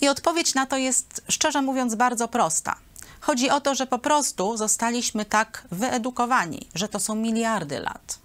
I 0.00 0.08
odpowiedź 0.08 0.54
na 0.54 0.66
to 0.66 0.76
jest, 0.76 1.22
szczerze 1.28 1.62
mówiąc, 1.62 1.94
bardzo 1.94 2.28
prosta. 2.28 2.76
Chodzi 3.20 3.50
o 3.50 3.60
to, 3.60 3.74
że 3.74 3.86
po 3.86 3.98
prostu 3.98 4.56
zostaliśmy 4.56 5.24
tak 5.24 5.66
wyedukowani, 5.70 6.68
że 6.74 6.88
to 6.88 7.00
są 7.00 7.14
miliardy 7.14 7.80
lat. 7.80 8.18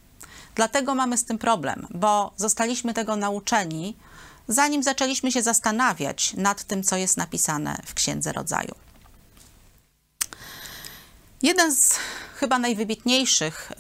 Dlatego 0.56 0.96
mamy 0.96 1.18
z 1.18 1.26
tym 1.26 1.38
problem, 1.38 1.88
bo 1.90 2.32
zostaliśmy 2.38 2.94
tego 2.94 3.16
nauczeni, 3.16 3.98
zanim 4.48 4.84
zaczęliśmy 4.84 5.32
się 5.32 5.42
zastanawiać 5.42 6.34
nad 6.34 6.64
tym, 6.64 6.84
co 6.84 6.96
jest 6.96 7.18
napisane 7.18 7.78
w 7.86 7.94
Księdze 7.94 8.34
Rodzaju. 8.34 8.76
Jeden 11.42 11.76
z 11.76 11.94
chyba 12.36 12.60
najwybitniejszych 12.60 13.72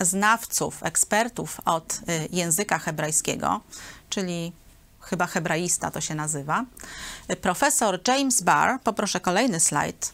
y, 0.00 0.04
znawców, 0.04 0.82
ekspertów 0.82 1.60
od 1.64 1.94
y, 1.94 2.28
języka 2.32 2.78
hebrajskiego, 2.78 3.60
czyli 4.10 4.52
chyba 5.00 5.26
hebraista 5.26 5.90
to 5.90 6.00
się 6.00 6.14
nazywa, 6.14 6.64
y, 7.30 7.36
profesor 7.36 8.00
James 8.08 8.42
Barr, 8.42 8.80
poproszę 8.84 9.20
kolejny 9.20 9.60
slajd, 9.60 10.12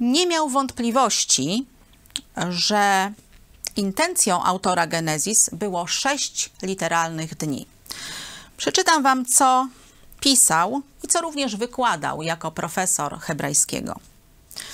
nie 0.00 0.26
miał 0.26 0.48
wątpliwości, 0.48 1.66
że 2.48 3.12
intencją 3.76 4.44
autora 4.44 4.86
Genezis 4.86 5.50
było 5.52 5.86
sześć 5.86 6.50
literalnych 6.62 7.34
dni. 7.34 7.66
Przeczytam 8.56 9.02
Wam, 9.02 9.26
co 9.26 9.68
pisał 10.20 10.82
i 11.02 11.08
co 11.08 11.20
również 11.20 11.56
wykładał 11.56 12.22
jako 12.22 12.50
profesor 12.50 13.20
hebrajskiego. 13.20 14.00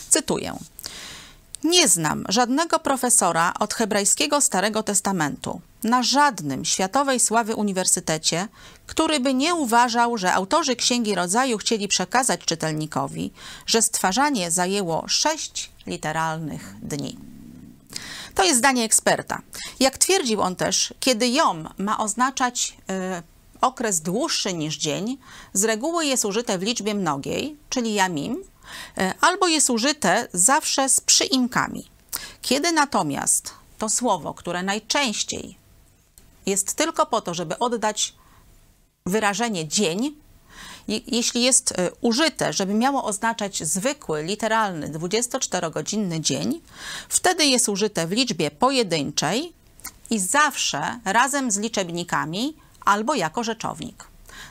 Cytuję. 0.09 0.59
Nie 1.65 1.89
znam 1.89 2.25
żadnego 2.29 2.79
profesora 2.79 3.53
od 3.61 3.75
hebrajskiego 3.75 4.41
Starego 4.41 4.83
Testamentu 4.83 5.61
na 5.85 6.03
żadnym 6.03 6.65
światowej 6.65 7.21
sławy 7.21 7.55
uniwersytecie, 7.55 8.49
który 8.87 9.21
by 9.21 9.35
nie 9.35 9.55
uważał, 9.55 10.19
że 10.19 10.33
autorzy 10.33 10.77
Księgi 10.77 11.15
Rodzaju 11.15 11.59
chcieli 11.59 11.89
przekazać 11.89 12.41
czytelnikowi, 12.41 13.33
że 13.67 13.83
stwarzanie 13.83 14.51
zajęło 14.51 15.05
sześć 15.09 15.71
literalnych 15.87 16.75
dni. 16.83 17.19
To 18.35 18.45
jest 18.45 18.59
zdanie 18.59 18.85
eksperta. 18.85 19.43
Jak 19.81 19.99
twierdził 19.99 20.41
on 20.41 20.57
też, 20.57 20.95
kiedy 21.01 21.29
Jom 21.29 21.69
ma 21.79 21.99
oznaczać 21.99 22.77
yy, 22.89 23.23
okres 23.61 24.01
dłuższy 24.01 24.55
niż 24.55 24.77
dzień, 24.77 25.19
z 25.53 25.65
reguły 25.65 26.07
jest 26.07 26.25
użyte 26.25 26.59
w 26.59 26.63
liczbie 26.63 26.95
mnogiej, 26.95 27.57
czyli 27.69 27.95
jamim, 27.95 28.45
albo 29.21 29.49
jest 29.49 29.71
użyte 29.71 30.29
zawsze 30.33 30.89
z 30.89 31.01
przyimkami. 31.01 31.89
Kiedy 32.43 32.73
natomiast 32.73 33.55
to 33.79 33.89
słowo, 33.89 34.35
które 34.35 34.63
najczęściej 34.63 35.59
jest 36.47 36.75
tylko 36.75 37.07
po 37.07 37.21
to, 37.21 37.35
żeby 37.35 37.59
oddać 37.59 38.15
wyrażenie 39.07 39.69
dzień, 39.69 40.17
jeśli 41.07 41.43
jest 41.43 41.73
e, 41.73 41.91
użyte, 42.01 42.53
żeby 42.53 42.75
miało 42.75 43.05
oznaczać 43.05 43.63
zwykły, 43.63 44.23
literalny 44.23 44.89
24-godzinny 44.89 46.21
dzień, 46.21 46.61
wtedy 47.09 47.47
jest 47.47 47.69
użyte 47.69 48.07
w 48.07 48.13
liczbie 48.13 48.51
pojedynczej 48.51 49.53
i 50.11 50.19
zawsze 50.19 51.01
razem 51.05 51.51
z 51.51 51.59
liczebnikami 51.59 52.57
albo 52.85 53.15
jako 53.15 53.45
rzeczownik. 53.45 54.05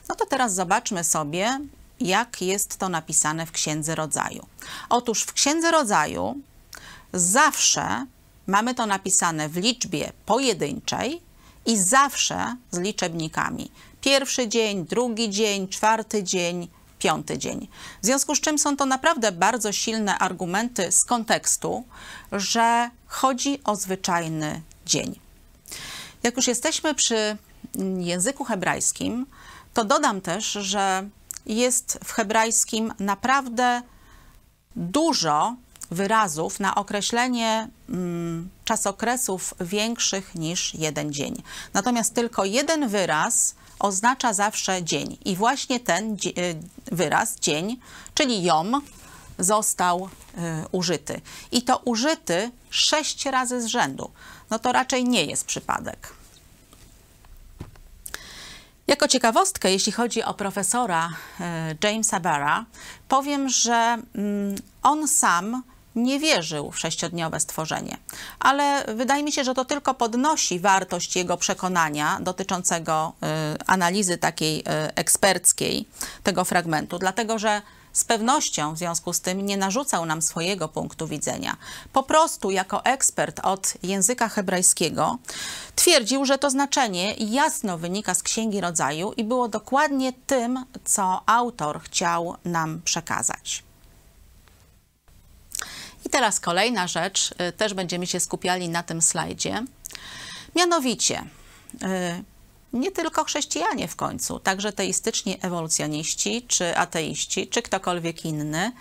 No 0.10 0.15
to 0.15 0.25
teraz 0.25 0.53
zobaczmy 0.53 1.03
sobie, 1.03 1.60
jak 2.00 2.42
jest 2.42 2.78
to 2.78 2.90
napisane 2.90 3.46
w 3.46 3.52
Księdze 3.52 3.96
Rodzaju. 3.96 4.46
Otóż 4.90 5.24
w 5.24 5.34
Księdze 5.34 5.72
Rodzaju 5.72 6.36
zawsze 7.14 8.06
mamy 8.48 8.76
to 8.76 8.86
napisane 8.86 9.50
w 9.50 9.58
liczbie 9.58 10.12
pojedynczej 10.26 11.22
i 11.66 11.78
zawsze 11.78 12.56
z 12.72 12.80
liczebnikami. 12.80 13.72
Pierwszy 14.02 14.48
dzień, 14.48 14.86
drugi 14.86 15.30
dzień, 15.30 15.68
czwarty 15.68 16.24
dzień, 16.24 16.68
piąty 17.00 17.38
dzień. 17.38 17.68
W 18.02 18.06
związku 18.06 18.36
z 18.36 18.42
czym 18.42 18.60
są 18.60 18.78
to 18.78 18.86
naprawdę 18.86 19.32
bardzo 19.32 19.72
silne 19.72 20.18
argumenty 20.18 20.92
z 20.92 21.06
kontekstu, 21.06 21.84
że 22.32 22.90
chodzi 23.08 23.64
o 23.64 23.76
zwyczajny 23.76 24.62
dzień. 24.86 25.20
Jak 26.24 26.38
już 26.38 26.48
jesteśmy 26.48 26.96
przy 26.96 27.38
języku 27.98 28.44
hebrajskim, 28.44 29.26
to 29.74 29.86
dodam 29.86 30.22
też, 30.22 30.52
że 30.52 31.10
jest 31.48 32.00
w 32.04 32.12
hebrajskim 32.12 32.94
naprawdę 33.00 33.82
dużo 34.76 35.56
wyrazów 35.92 36.60
na 36.60 36.76
określenie 36.76 37.68
mm, 37.90 38.50
czasokresów 38.66 39.54
większych 39.62 40.36
niż 40.36 40.74
jeden 40.74 41.14
dzień. 41.14 41.44
Natomiast 41.74 42.14
tylko 42.14 42.46
jeden 42.46 42.88
wyraz 42.88 43.56
oznacza 43.80 44.34
zawsze 44.34 44.84
dzień. 44.84 45.18
I 45.26 45.36
właśnie 45.36 45.80
ten 45.80 46.14
y, 46.14 46.18
wyraz, 46.86 47.40
dzień, 47.40 47.80
czyli 48.14 48.44
jom, 48.44 48.82
został 49.40 50.06
y, 50.06 50.10
użyty. 50.72 51.22
I 51.52 51.62
to 51.62 51.78
użyty 51.78 52.52
sześć 52.70 53.26
razy 53.26 53.62
z 53.62 53.66
rzędu. 53.66 54.12
No 54.50 54.60
to 54.60 54.72
raczej 54.72 55.04
nie 55.04 55.26
jest 55.26 55.46
przypadek. 55.46 56.16
Jako 58.88 59.08
ciekawostkę, 59.08 59.71
jeśli 59.71 59.91
chodzi 59.91 60.23
o 60.23 60.34
profesora 60.34 61.10
y, 61.10 61.43
Jamesa 61.84 62.19
Barra, 62.19 62.65
powiem, 63.08 63.50
że 63.50 63.97
mm, 64.15 64.56
on 64.84 65.08
sam 65.08 65.63
nie 65.95 66.19
wierzył 66.19 66.71
w 66.71 66.80
sześciodniowe 66.80 67.39
stworzenie. 67.39 67.97
Ale 68.39 68.86
wydaje 68.95 69.23
mi 69.23 69.32
się, 69.32 69.43
że 69.43 69.54
to 69.54 69.65
tylko 69.65 69.93
podnosi 69.93 70.60
wartość 70.60 71.15
jego 71.15 71.38
przekonania 71.38 72.19
dotyczącego 72.21 73.13
y, 73.23 73.67
analizy 73.67 74.17
takiej 74.17 74.60
y, 74.60 74.63
eksperckiej 74.95 75.88
tego 76.23 76.45
fragmentu, 76.45 77.00
dlatego 77.00 77.39
że 77.39 77.62
z 77.98 78.04
pewnością 78.04 78.74
w 78.74 78.78
związku 78.78 79.14
z 79.14 79.22
tym 79.22 79.46
nie 79.46 79.58
narzucał 79.58 80.06
nam 80.06 80.22
swojego 80.22 80.68
punktu 80.68 81.08
widzenia. 81.08 81.58
Po 81.94 82.04
prostu 82.04 82.52
jako 82.52 82.86
ekspert 82.86 83.40
od 83.44 83.74
języka 83.84 84.30
hebrajskiego 84.30 85.18
twierdził, 85.76 86.26
że 86.26 86.38
to 86.38 86.50
znaczenie 86.50 87.14
jasno 87.14 87.78
wynika 87.78 88.14
z 88.14 88.24
Księgi 88.24 88.62
Rodzaju 88.62 89.14
i 89.14 89.24
było 89.24 89.48
dokładnie 89.48 90.14
tym, 90.28 90.66
co 90.86 91.22
autor 91.26 91.82
chciał 91.82 92.36
nam 92.46 92.82
przekazać. 92.84 93.64
I 96.06 96.10
teraz 96.10 96.40
kolejna 96.40 96.88
rzecz, 96.88 97.32
y, 97.50 97.52
też 97.52 97.74
będziemy 97.74 98.08
się 98.08 98.20
skupiali 98.20 98.70
na 98.70 98.84
tym 98.84 99.02
slajdzie. 99.02 99.64
Mianowicie, 100.56 101.24
y, 101.84 102.24
nie 102.73 102.91
tylko 102.91 103.23
chrześcijanie 103.23 103.88
w 103.88 103.95
końcu, 103.95 104.39
także 104.39 104.73
teistyczni 104.73 105.38
ewolucjoniści, 105.41 106.45
czy 106.47 106.77
ateiści, 106.77 107.47
czy 107.47 107.62
ktokolwiek 107.62 108.25
inny, 108.25 108.71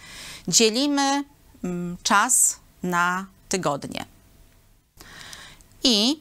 dzielimy 0.48 1.24
mm, 1.64 1.96
czas 2.02 2.56
na 2.82 3.26
tygodnie. 3.48 4.04
I 5.82 6.20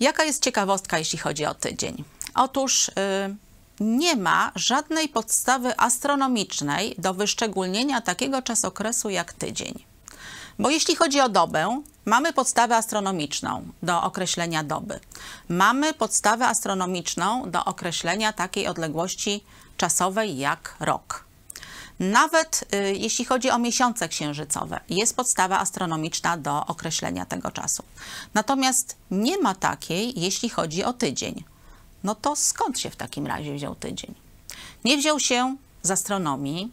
jaka 0.00 0.24
jest 0.24 0.42
ciekawostka, 0.42 0.98
jeśli 0.98 1.18
chodzi 1.18 1.46
o 1.46 1.54
tydzień? 1.54 2.04
Otóż 2.34 2.90
yy, 2.96 3.36
nie 3.80 4.16
ma 4.16 4.52
żadnej 4.54 5.08
podstawy 5.08 5.78
astronomicznej 5.78 6.94
do 6.98 7.14
wyszczególnienia 7.14 8.00
takiego 8.00 8.42
czasokresu 8.42 9.10
jak 9.10 9.32
tydzień. 9.32 9.93
Bo 10.58 10.70
jeśli 10.70 10.96
chodzi 10.96 11.20
o 11.20 11.28
dobę, 11.28 11.82
mamy 12.04 12.32
podstawę 12.32 12.76
astronomiczną 12.76 13.68
do 13.82 14.02
określenia 14.02 14.64
doby. 14.64 15.00
Mamy 15.48 15.94
podstawę 15.94 16.46
astronomiczną 16.46 17.50
do 17.50 17.64
określenia 17.64 18.32
takiej 18.32 18.66
odległości 18.66 19.44
czasowej 19.76 20.38
jak 20.38 20.76
rok. 20.80 21.24
Nawet 22.00 22.64
y, 22.74 22.94
jeśli 22.96 23.24
chodzi 23.24 23.50
o 23.50 23.58
miesiące 23.58 24.08
księżycowe, 24.08 24.80
jest 24.88 25.16
podstawa 25.16 25.58
astronomiczna 25.58 26.36
do 26.36 26.66
określenia 26.66 27.26
tego 27.26 27.50
czasu. 27.50 27.82
Natomiast 28.34 28.96
nie 29.10 29.38
ma 29.38 29.54
takiej, 29.54 30.20
jeśli 30.20 30.48
chodzi 30.48 30.84
o 30.84 30.92
tydzień. 30.92 31.44
No 32.04 32.14
to 32.14 32.36
skąd 32.36 32.78
się 32.80 32.90
w 32.90 32.96
takim 32.96 33.26
razie 33.26 33.54
wziął 33.54 33.74
tydzień? 33.74 34.14
Nie 34.84 34.96
wziął 34.96 35.20
się 35.20 35.56
z 35.82 35.90
astronomii, 35.90 36.72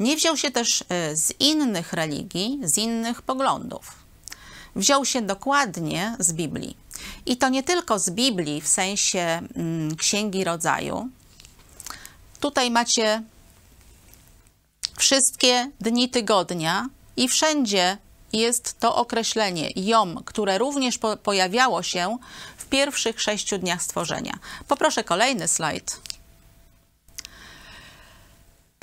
nie 0.00 0.16
wziął 0.16 0.36
się 0.36 0.50
też 0.50 0.84
e, 0.88 1.16
z 1.16 1.32
innych 1.40 1.92
religii, 1.92 2.60
z 2.62 2.78
innych 2.78 3.22
poglądów. 3.22 3.92
Wziął 4.76 5.04
się 5.04 5.22
dokładnie 5.22 6.16
z 6.18 6.32
Biblii. 6.32 6.76
I 7.26 7.36
to 7.36 7.48
nie 7.48 7.62
tylko 7.62 7.98
z 7.98 8.10
Biblii 8.10 8.60
w 8.60 8.68
sensie 8.68 9.20
mm, 9.20 9.96
Księgi 9.96 10.44
Rodzaju. 10.44 11.08
Tutaj 12.40 12.70
macie 12.70 13.22
wszystkie 14.96 15.70
dni 15.80 16.08
tygodnia 16.08 16.88
i 17.16 17.28
wszędzie 17.28 17.98
jest 18.32 18.80
to 18.80 18.96
określenie 18.96 19.70
jom, 19.76 20.22
które 20.24 20.58
również 20.58 20.98
po 20.98 21.16
pojawiało 21.16 21.82
się 21.82 22.18
w 22.56 22.66
pierwszych 22.66 23.20
sześciu 23.20 23.58
dniach 23.58 23.82
stworzenia. 23.82 24.38
Poproszę 24.68 25.04
kolejny 25.04 25.48
slajd. 25.48 26.00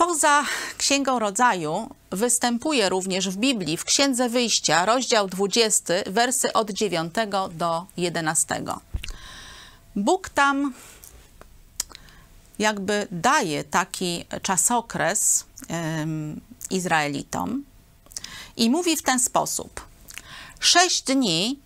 Poza 0.08 0.44
Księgą 0.78 1.20
Rodzaju 1.20 1.90
występuje 2.12 2.90
również 2.90 3.30
w 3.30 3.38
Biblii, 3.38 3.78
w 3.78 3.86
Księdze 3.86 4.30
Wyjścia, 4.30 4.86
rozdział 4.86 5.28
20, 5.28 5.94
wersy 6.08 6.54
od 6.54 6.72
9 6.72 7.14
do 7.52 7.86
11. 7.98 8.64
Bóg 9.96 10.30
tam 10.30 10.74
jakby 12.60 13.08
daje 13.12 13.64
taki 13.64 14.26
czasokres 14.42 15.46
um, 15.70 16.42
Izraelitom 16.70 17.64
i 18.58 18.70
mówi 18.70 18.98
w 18.98 19.02
ten 19.02 19.20
sposób: 19.20 19.86
Sześć 20.60 21.02
dni 21.02 21.60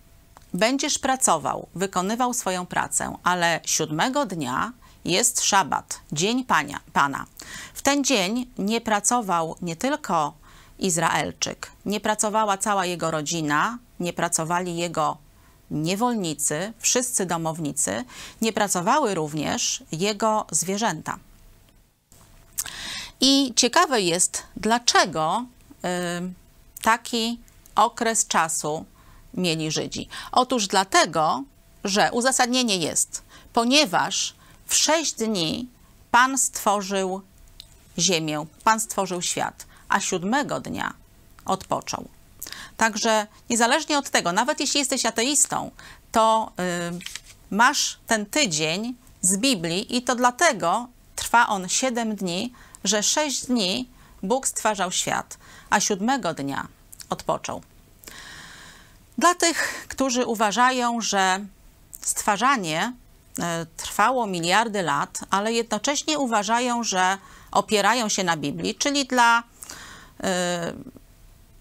będziesz 0.54 0.98
pracował, 0.98 1.66
wykonywał 1.74 2.34
swoją 2.34 2.66
pracę, 2.66 3.16
ale 3.22 3.60
siódmego 3.64 4.26
dnia 4.26 4.72
jest 5.06 5.44
szabat, 5.44 6.00
dzień 6.12 6.44
Pania, 6.44 6.80
Pana. 6.92 7.26
W 7.74 7.82
ten 7.82 8.04
dzień 8.04 8.46
nie 8.58 8.80
pracował 8.80 9.56
nie 9.62 9.76
tylko 9.76 10.32
Izraelczyk, 10.78 11.70
nie 11.86 12.00
pracowała 12.00 12.58
cała 12.58 12.86
jego 12.86 13.10
rodzina, 13.10 13.78
nie 14.00 14.12
pracowali 14.12 14.76
jego 14.76 15.16
niewolnicy, 15.70 16.72
wszyscy 16.78 17.26
domownicy, 17.26 18.04
nie 18.42 18.52
pracowały 18.52 19.14
również 19.14 19.82
jego 19.92 20.46
zwierzęta. 20.50 21.18
I 23.20 23.52
ciekawe 23.56 24.00
jest, 24.00 24.42
dlaczego 24.56 25.44
y, 25.84 26.32
taki 26.82 27.40
okres 27.74 28.26
czasu 28.26 28.84
mieli 29.34 29.70
Żydzi. 29.70 30.08
Otóż 30.32 30.66
dlatego, 30.66 31.42
że 31.84 32.12
uzasadnienie 32.12 32.76
jest, 32.76 33.22
ponieważ 33.52 34.34
w 34.66 34.74
sześć 34.74 35.12
dni 35.12 35.68
Pan 36.10 36.38
stworzył 36.38 37.20
ziemię, 37.98 38.46
Pan 38.64 38.80
stworzył 38.80 39.22
świat, 39.22 39.66
a 39.88 40.00
siódmego 40.00 40.60
dnia 40.60 40.94
odpoczął. 41.44 42.08
Także 42.76 43.26
niezależnie 43.50 43.98
od 43.98 44.10
tego, 44.10 44.32
nawet 44.32 44.60
jeśli 44.60 44.80
jesteś 44.80 45.06
ateistą, 45.06 45.70
to 46.12 46.52
yy, 46.58 46.98
masz 47.50 47.98
ten 48.06 48.26
tydzień 48.26 48.94
z 49.20 49.36
Biblii 49.36 49.96
i 49.96 50.02
to 50.02 50.14
dlatego 50.14 50.88
trwa 51.16 51.46
on 51.46 51.68
siedem 51.68 52.16
dni, 52.16 52.52
że 52.84 53.02
sześć 53.02 53.46
dni 53.46 53.88
Bóg 54.22 54.48
stwarzał 54.48 54.92
świat, 54.92 55.38
a 55.70 55.80
siódmego 55.80 56.34
dnia 56.34 56.66
odpoczął. 57.10 57.62
Dla 59.18 59.34
tych, 59.34 59.86
którzy 59.88 60.26
uważają, 60.26 61.00
że 61.00 61.44
stwarzanie 62.00 62.92
trwało 63.76 64.26
miliardy 64.26 64.82
lat, 64.82 65.20
ale 65.30 65.52
jednocześnie 65.52 66.18
uważają, 66.18 66.84
że 66.84 67.18
opierają 67.50 68.08
się 68.08 68.24
na 68.24 68.36
Biblii, 68.36 68.74
czyli 68.74 69.06
dla 69.06 69.42
e, 70.22 70.72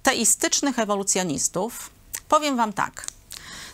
teistycznych 0.03 0.79
ewolucjonistów, 0.79 1.89
powiem 2.29 2.57
Wam 2.57 2.73
tak. 2.73 3.05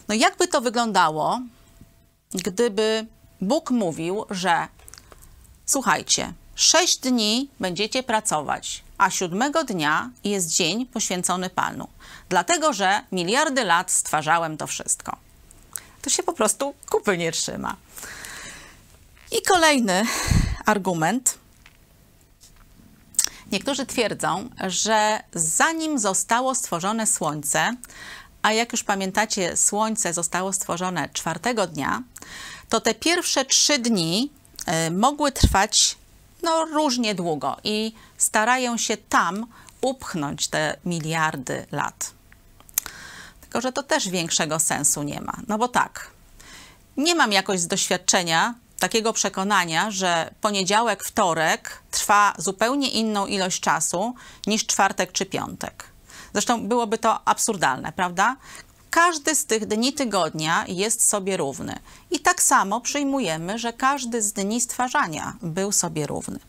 No 0.08 0.16
jakby 0.16 0.48
to 0.48 0.62
wyglądało, 0.62 1.42
gdyby 2.34 3.08
Bóg 3.42 3.72
mówił, 3.72 4.26
że 4.30 4.68
słuchajcie, 5.66 6.34
sześć 6.56 6.98
dni 6.98 7.50
będziecie 7.60 8.04
pracować, 8.04 8.84
a 8.98 9.10
siódmego 9.10 9.64
dnia 9.64 10.10
jest 10.24 10.56
dzień 10.56 10.86
poświęcony 10.86 11.50
Panu, 11.50 11.88
dlatego 12.30 12.74
że 12.74 13.02
miliardy 13.12 13.64
lat 13.64 13.92
stwarzałem 13.92 14.58
to 14.58 14.68
wszystko. 14.68 15.18
To 16.02 16.10
się 16.10 16.24
po 16.24 16.34
prostu 16.34 16.74
kupy 16.90 17.18
nie 17.18 17.32
trzyma. 17.32 17.76
I 19.32 19.42
kolejny 19.42 20.06
argument. 20.66 21.38
Niektórzy 23.52 23.86
twierdzą, 23.86 24.50
że 24.68 25.24
zanim 25.34 26.00
zostało 26.00 26.56
stworzone 26.56 27.08
Słońce, 27.08 27.76
a 28.42 28.54
jak 28.54 28.72
już 28.72 28.84
pamiętacie, 28.84 29.58
Słońce 29.58 30.14
zostało 30.14 30.54
stworzone 30.54 31.10
czwartego 31.14 31.68
dnia, 31.68 32.04
to 32.70 32.82
te 32.82 32.94
pierwsze 32.96 33.46
trzy 33.46 33.80
dni 33.80 34.32
y, 34.88 34.92
mogły 34.92 35.32
trwać 35.32 35.98
no, 36.44 36.66
różnie 36.66 37.16
długo 37.16 37.58
i 37.64 37.94
starają 38.18 38.78
się 38.78 38.98
tam 38.98 39.48
upchnąć 39.82 40.48
te 40.48 40.78
miliardy 40.86 41.66
lat. 41.72 42.12
Tylko, 43.52 43.62
że 43.62 43.72
to 43.72 43.84
też 43.84 44.10
większego 44.10 44.60
sensu 44.60 45.04
nie 45.04 45.22
ma. 45.22 45.34
No 45.48 45.58
bo 45.58 45.68
tak, 45.68 46.12
nie 46.98 47.16
mam 47.16 47.32
jakoś 47.32 47.60
z 47.60 47.68
doświadczenia 47.68 48.56
takiego 48.80 49.14
przekonania, 49.14 49.92
że 49.92 50.34
poniedziałek, 50.42 51.04
wtorek 51.04 51.84
trwa 51.92 52.34
zupełnie 52.38 52.90
inną 52.90 53.26
ilość 53.26 53.60
czasu 53.60 54.16
niż 54.48 54.66
czwartek 54.66 55.12
czy 55.12 55.26
piątek. 55.26 55.84
Zresztą 56.34 56.68
byłoby 56.68 56.98
to 56.98 57.28
absurdalne, 57.28 57.92
prawda? 57.92 58.36
Każdy 58.90 59.36
z 59.36 59.46
tych 59.46 59.66
dni 59.66 59.94
tygodnia 59.94 60.66
jest 60.68 61.10
sobie 61.10 61.38
równy. 61.38 61.80
I 62.12 62.20
tak 62.20 62.42
samo 62.42 62.82
przyjmujemy, 62.82 63.60
że 63.60 63.74
każdy 63.74 64.22
z 64.22 64.34
dni 64.34 64.62
stwarzania 64.62 65.34
był 65.42 65.72
sobie 65.72 66.08
równy. 66.08 66.40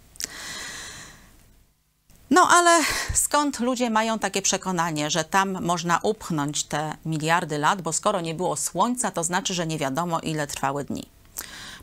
No 2.32 2.48
ale 2.50 2.80
skąd 3.14 3.60
ludzie 3.60 3.90
mają 3.90 4.18
takie 4.18 4.42
przekonanie, 4.42 5.10
że 5.10 5.24
tam 5.24 5.64
można 5.64 6.00
upchnąć 6.02 6.64
te 6.64 6.96
miliardy 7.04 7.58
lat, 7.58 7.82
bo 7.82 7.92
skoro 7.92 8.20
nie 8.20 8.34
było 8.34 8.56
słońca, 8.56 9.10
to 9.10 9.24
znaczy, 9.24 9.54
że 9.54 9.66
nie 9.66 9.78
wiadomo 9.78 10.20
ile 10.20 10.46
trwały 10.46 10.84
dni. 10.84 11.08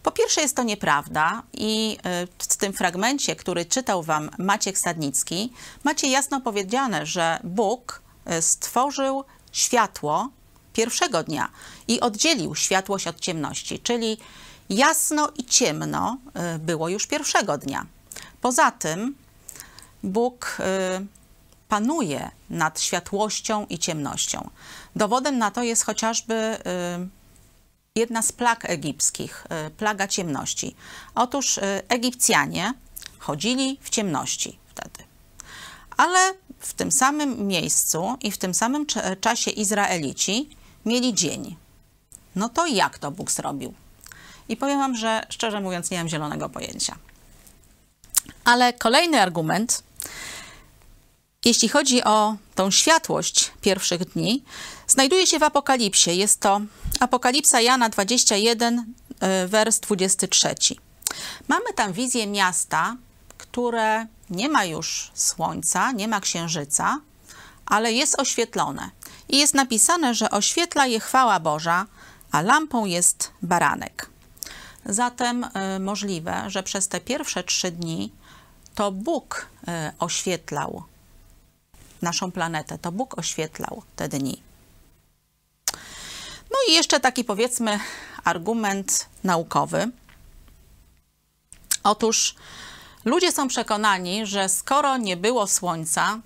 Po 0.04 0.12
pierwsze 0.12 0.42
jest 0.42 0.56
to 0.56 0.64
nieprawda 0.64 1.44
i 1.54 1.98
y, 2.24 2.28
w 2.38 2.58
tym 2.58 2.74
fragmencie, 2.74 3.36
który 3.36 3.66
czytał 3.66 4.04
wam 4.04 4.30
Maciek 4.38 4.80
Sadnicki, 4.80 5.54
macie 5.84 6.08
jasno 6.08 6.42
powiedziane, 6.42 7.06
że 7.06 7.40
Bóg 7.44 8.02
y, 8.38 8.42
stworzył 8.42 9.24
światło 9.52 10.30
pierwszego 10.74 11.24
dnia 11.24 11.50
i 11.88 12.00
oddzielił 12.00 12.56
światłość 12.56 13.08
od 13.08 13.20
ciemności, 13.20 13.80
czyli 13.80 14.18
jasno 14.70 15.32
i 15.38 15.46
ciemno 15.46 16.18
y, 16.56 16.60
było 16.60 16.90
już 16.90 17.08
pierwszego 17.08 17.58
dnia. 17.58 17.86
Poza 18.42 18.72
tym 18.72 19.16
Bóg 20.04 20.58
panuje 21.68 22.32
nad 22.50 22.82
światłością 22.82 23.66
i 23.66 23.80
ciemnością. 23.80 24.50
Dowodem 24.96 25.38
na 25.38 25.52
to 25.52 25.64
jest 25.64 25.86
chociażby 25.86 26.58
jedna 27.96 28.22
z 28.22 28.32
plag 28.32 28.70
egipskich, 28.70 29.46
y, 29.68 29.70
plaga 29.70 30.08
ciemności. 30.08 30.76
Otóż 31.16 31.58
y, 31.58 31.62
Egipcjanie 31.90 32.74
chodzili 33.20 33.78
w 33.82 33.90
ciemności 33.90 34.60
wtedy. 34.66 35.04
Ale 35.98 36.34
w 36.60 36.74
tym 36.74 36.92
samym 36.92 37.48
miejscu 37.48 38.18
i 38.22 38.32
w 38.32 38.38
tym 38.38 38.54
samym 38.54 38.86
czasie 39.22 39.52
Izraelici 39.52 40.50
mieli 40.86 41.14
dzień. 41.14 41.56
No 42.36 42.50
to 42.50 42.68
jak 42.68 42.98
to 42.98 43.12
Bóg 43.12 43.32
zrobił? 43.32 43.74
I 44.50 44.58
powiem 44.58 44.80
Wam, 44.80 44.96
że 44.96 45.26
szczerze 45.30 45.62
mówiąc 45.62 45.92
nie 45.92 45.98
mam 45.98 46.10
zielonego 46.10 46.50
pojęcia. 46.50 46.96
Ale 48.46 48.74
kolejny 48.74 49.22
argument, 49.22 49.84
jeśli 51.50 51.70
chodzi 51.70 52.04
o 52.04 52.36
tą 52.56 52.72
światłość 52.72 53.52
pierwszych 53.62 54.06
dni, 54.06 54.44
znajduje 54.88 55.28
się 55.28 55.40
w 55.40 55.44
Apokalipsie. 55.44 56.18
Jest 56.18 56.40
to 56.40 56.62
Apokalipsa 57.00 57.62
Jana 57.62 57.90
21, 57.90 58.94
e, 59.20 59.48
wers 59.48 59.80
23. 59.80 60.56
Mamy 61.48 61.74
tam 61.76 61.94
wizję 61.94 62.28
miasta, 62.28 62.96
które 63.38 64.08
nie 64.30 64.50
ma 64.50 64.66
już 64.66 65.12
słońca, 65.14 65.92
nie 65.92 66.08
ma 66.08 66.22
księżyca, 66.22 67.00
ale 67.66 67.94
jest 67.94 68.20
oświetlone. 68.20 68.90
I 69.30 69.38
jest 69.38 69.54
napisane, 69.54 70.14
że 70.14 70.32
oświetla 70.32 70.88
je 70.88 71.00
chwała 71.00 71.40
Boża, 71.40 71.86
a 72.32 72.42
lampą 72.42 72.86
jest 72.86 73.32
baranek. 73.42 74.10
Zatem 74.86 75.44
y, 75.44 75.80
możliwe, 75.80 76.44
że 76.48 76.64
przez 76.64 76.88
te 76.88 77.00
pierwsze 77.02 77.44
trzy 77.44 77.72
dni 77.72 78.12
to 78.76 78.92
Bóg 78.92 79.48
y, 79.64 79.72
oświetlał 80.00 80.84
naszą 82.02 82.32
planetę, 82.32 82.78
to 82.78 82.92
Bóg 82.92 83.18
oświetlał 83.18 83.84
te 83.96 84.10
dni. 84.10 84.42
No 86.52 86.58
i 86.70 86.74
jeszcze 86.74 87.00
taki 87.00 87.24
powiedzmy 87.24 87.80
argument 88.24 89.10
naukowy. 89.24 89.92
Otóż 91.84 92.36
ludzie 93.06 93.32
są 93.32 93.48
przekonani, 93.48 94.26
że 94.26 94.50
skoro 94.50 94.98
nie 94.98 95.18
było 95.18 95.48
słońca, 95.48 96.20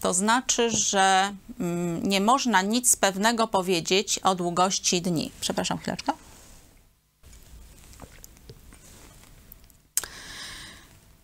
to 0.00 0.14
znaczy, 0.14 0.70
że 0.70 1.34
mm, 1.60 2.08
nie 2.08 2.20
można 2.20 2.62
nic 2.62 2.96
pewnego 2.96 3.48
powiedzieć 3.48 4.18
o 4.18 4.34
długości 4.34 5.02
dni. 5.02 5.32
Przepraszam 5.40 5.78
chwileczkę. 5.78 6.12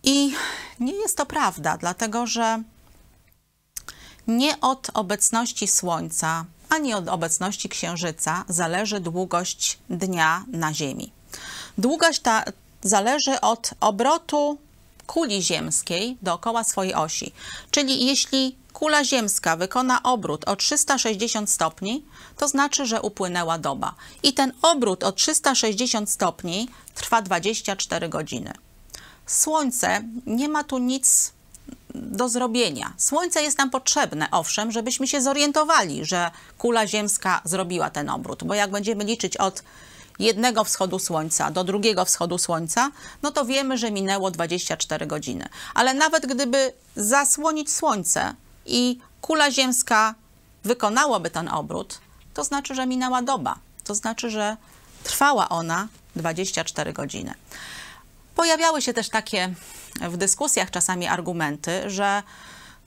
I 0.03 0.33
nie 0.79 0.93
jest 0.93 1.17
to 1.17 1.25
prawda, 1.25 1.77
dlatego 1.77 2.27
że 2.27 2.63
nie 4.27 4.61
od 4.61 4.87
obecności 4.93 5.67
słońca 5.67 6.45
ani 6.69 6.93
od 6.93 7.07
obecności 7.07 7.69
księżyca 7.69 8.43
zależy 8.49 8.99
długość 8.99 9.77
dnia 9.89 10.45
na 10.47 10.73
Ziemi. 10.73 11.11
Długość 11.77 12.19
ta 12.19 12.43
zależy 12.81 13.41
od 13.41 13.69
obrotu 13.79 14.57
kuli 15.07 15.43
ziemskiej 15.43 16.17
dookoła 16.21 16.63
swojej 16.63 16.93
osi. 16.93 17.33
Czyli 17.71 18.05
jeśli 18.05 18.55
kula 18.73 19.03
ziemska 19.03 19.55
wykona 19.55 20.03
obrót 20.03 20.47
o 20.47 20.55
360 20.55 21.49
stopni, 21.49 22.05
to 22.37 22.47
znaczy, 22.47 22.85
że 22.85 23.01
upłynęła 23.01 23.57
doba. 23.57 23.95
I 24.23 24.33
ten 24.33 24.51
obrót 24.61 25.03
o 25.03 25.11
360 25.11 26.09
stopni 26.09 26.69
trwa 26.95 27.21
24 27.21 28.09
godziny. 28.09 28.53
Słońce 29.25 30.03
nie 30.25 30.49
ma 30.49 30.63
tu 30.63 30.77
nic 30.77 31.31
do 31.95 32.29
zrobienia. 32.29 32.93
Słońce 32.97 33.41
jest 33.41 33.57
nam 33.57 33.69
potrzebne, 33.69 34.27
owszem, 34.31 34.71
żebyśmy 34.71 35.07
się 35.07 35.21
zorientowali, 35.21 36.05
że 36.05 36.31
kula 36.57 36.87
ziemska 36.87 37.41
zrobiła 37.43 37.89
ten 37.89 38.09
obrót, 38.09 38.43
bo 38.43 38.53
jak 38.53 38.71
będziemy 38.71 39.03
liczyć 39.03 39.37
od 39.37 39.63
jednego 40.19 40.63
wschodu 40.63 40.99
słońca 40.99 41.51
do 41.51 41.63
drugiego 41.63 42.05
wschodu 42.05 42.37
słońca, 42.37 42.91
no 43.21 43.31
to 43.31 43.45
wiemy, 43.45 43.77
że 43.77 43.91
minęło 43.91 44.31
24 44.31 45.07
godziny. 45.07 45.49
Ale 45.73 45.93
nawet 45.93 46.25
gdyby 46.25 46.73
zasłonić 46.95 47.73
słońce 47.73 48.33
i 48.65 48.99
kula 49.21 49.51
ziemska 49.51 50.15
wykonałaby 50.63 51.29
ten 51.29 51.47
obrót, 51.47 51.99
to 52.33 52.43
znaczy, 52.43 52.75
że 52.75 52.87
minęła 52.87 53.21
doba. 53.21 53.55
To 53.83 53.95
znaczy, 53.95 54.29
że 54.29 54.57
trwała 55.03 55.49
ona 55.49 55.87
24 56.15 56.93
godziny. 56.93 57.33
Pojawiały 58.35 58.81
się 58.81 58.93
też 58.93 59.09
takie 59.09 59.53
w 60.01 60.17
dyskusjach 60.17 60.71
czasami 60.71 61.07
argumenty, 61.07 61.89
że 61.89 62.23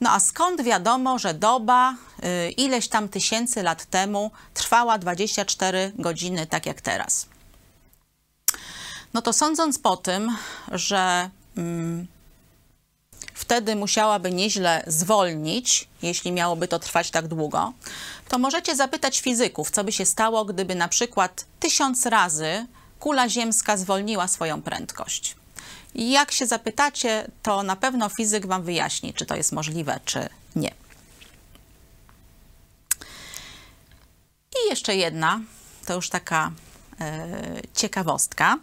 no 0.01 0.11
a 0.11 0.19
skąd 0.19 0.61
wiadomo, 0.61 1.19
że 1.19 1.33
doba 1.33 1.93
y, 1.93 2.51
ileś 2.51 2.87
tam 2.87 3.09
tysięcy 3.09 3.63
lat 3.63 3.85
temu 3.85 4.31
trwała 4.53 4.97
24 4.97 5.91
godziny, 5.95 6.47
tak 6.47 6.65
jak 6.65 6.81
teraz? 6.81 7.25
No 9.13 9.21
to 9.21 9.33
sądząc 9.33 9.79
po 9.79 9.97
tym, 9.97 10.37
że 10.71 11.29
mm, 11.57 12.07
wtedy 13.33 13.75
musiałaby 13.75 14.31
nieźle 14.31 14.83
zwolnić, 14.87 15.87
jeśli 16.01 16.31
miałoby 16.31 16.67
to 16.67 16.79
trwać 16.79 17.11
tak 17.11 17.27
długo, 17.27 17.73
to 18.27 18.39
możecie 18.39 18.75
zapytać 18.75 19.19
fizyków, 19.19 19.71
co 19.71 19.83
by 19.83 19.91
się 19.91 20.05
stało, 20.05 20.45
gdyby 20.45 20.75
na 20.75 20.87
przykład 20.87 21.45
tysiąc 21.59 22.05
razy 22.05 22.65
kula 22.99 23.29
ziemska 23.29 23.77
zwolniła 23.77 24.27
swoją 24.27 24.61
prędkość. 24.61 25.40
Jak 25.95 26.31
się 26.31 26.47
zapytacie, 26.47 27.27
to 27.43 27.63
na 27.63 27.75
pewno 27.75 28.09
fizyk 28.09 28.45
Wam 28.45 28.63
wyjaśni, 28.63 29.13
czy 29.13 29.25
to 29.25 29.35
jest 29.35 29.51
możliwe, 29.51 29.99
czy 30.05 30.29
nie. 30.55 30.71
I 34.55 34.69
jeszcze 34.69 34.95
jedna, 34.95 35.39
to 35.85 35.93
już 35.93 36.09
taka 36.09 36.51
e, 36.99 37.61
ciekawostka. 37.75 38.57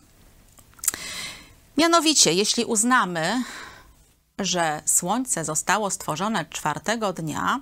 Mianowicie, 1.76 2.32
jeśli 2.32 2.64
uznamy, 2.64 3.42
że 4.38 4.82
Słońce 4.86 5.44
zostało 5.44 5.90
stworzone 5.90 6.44
czwartego 6.44 7.12
dnia, 7.12 7.60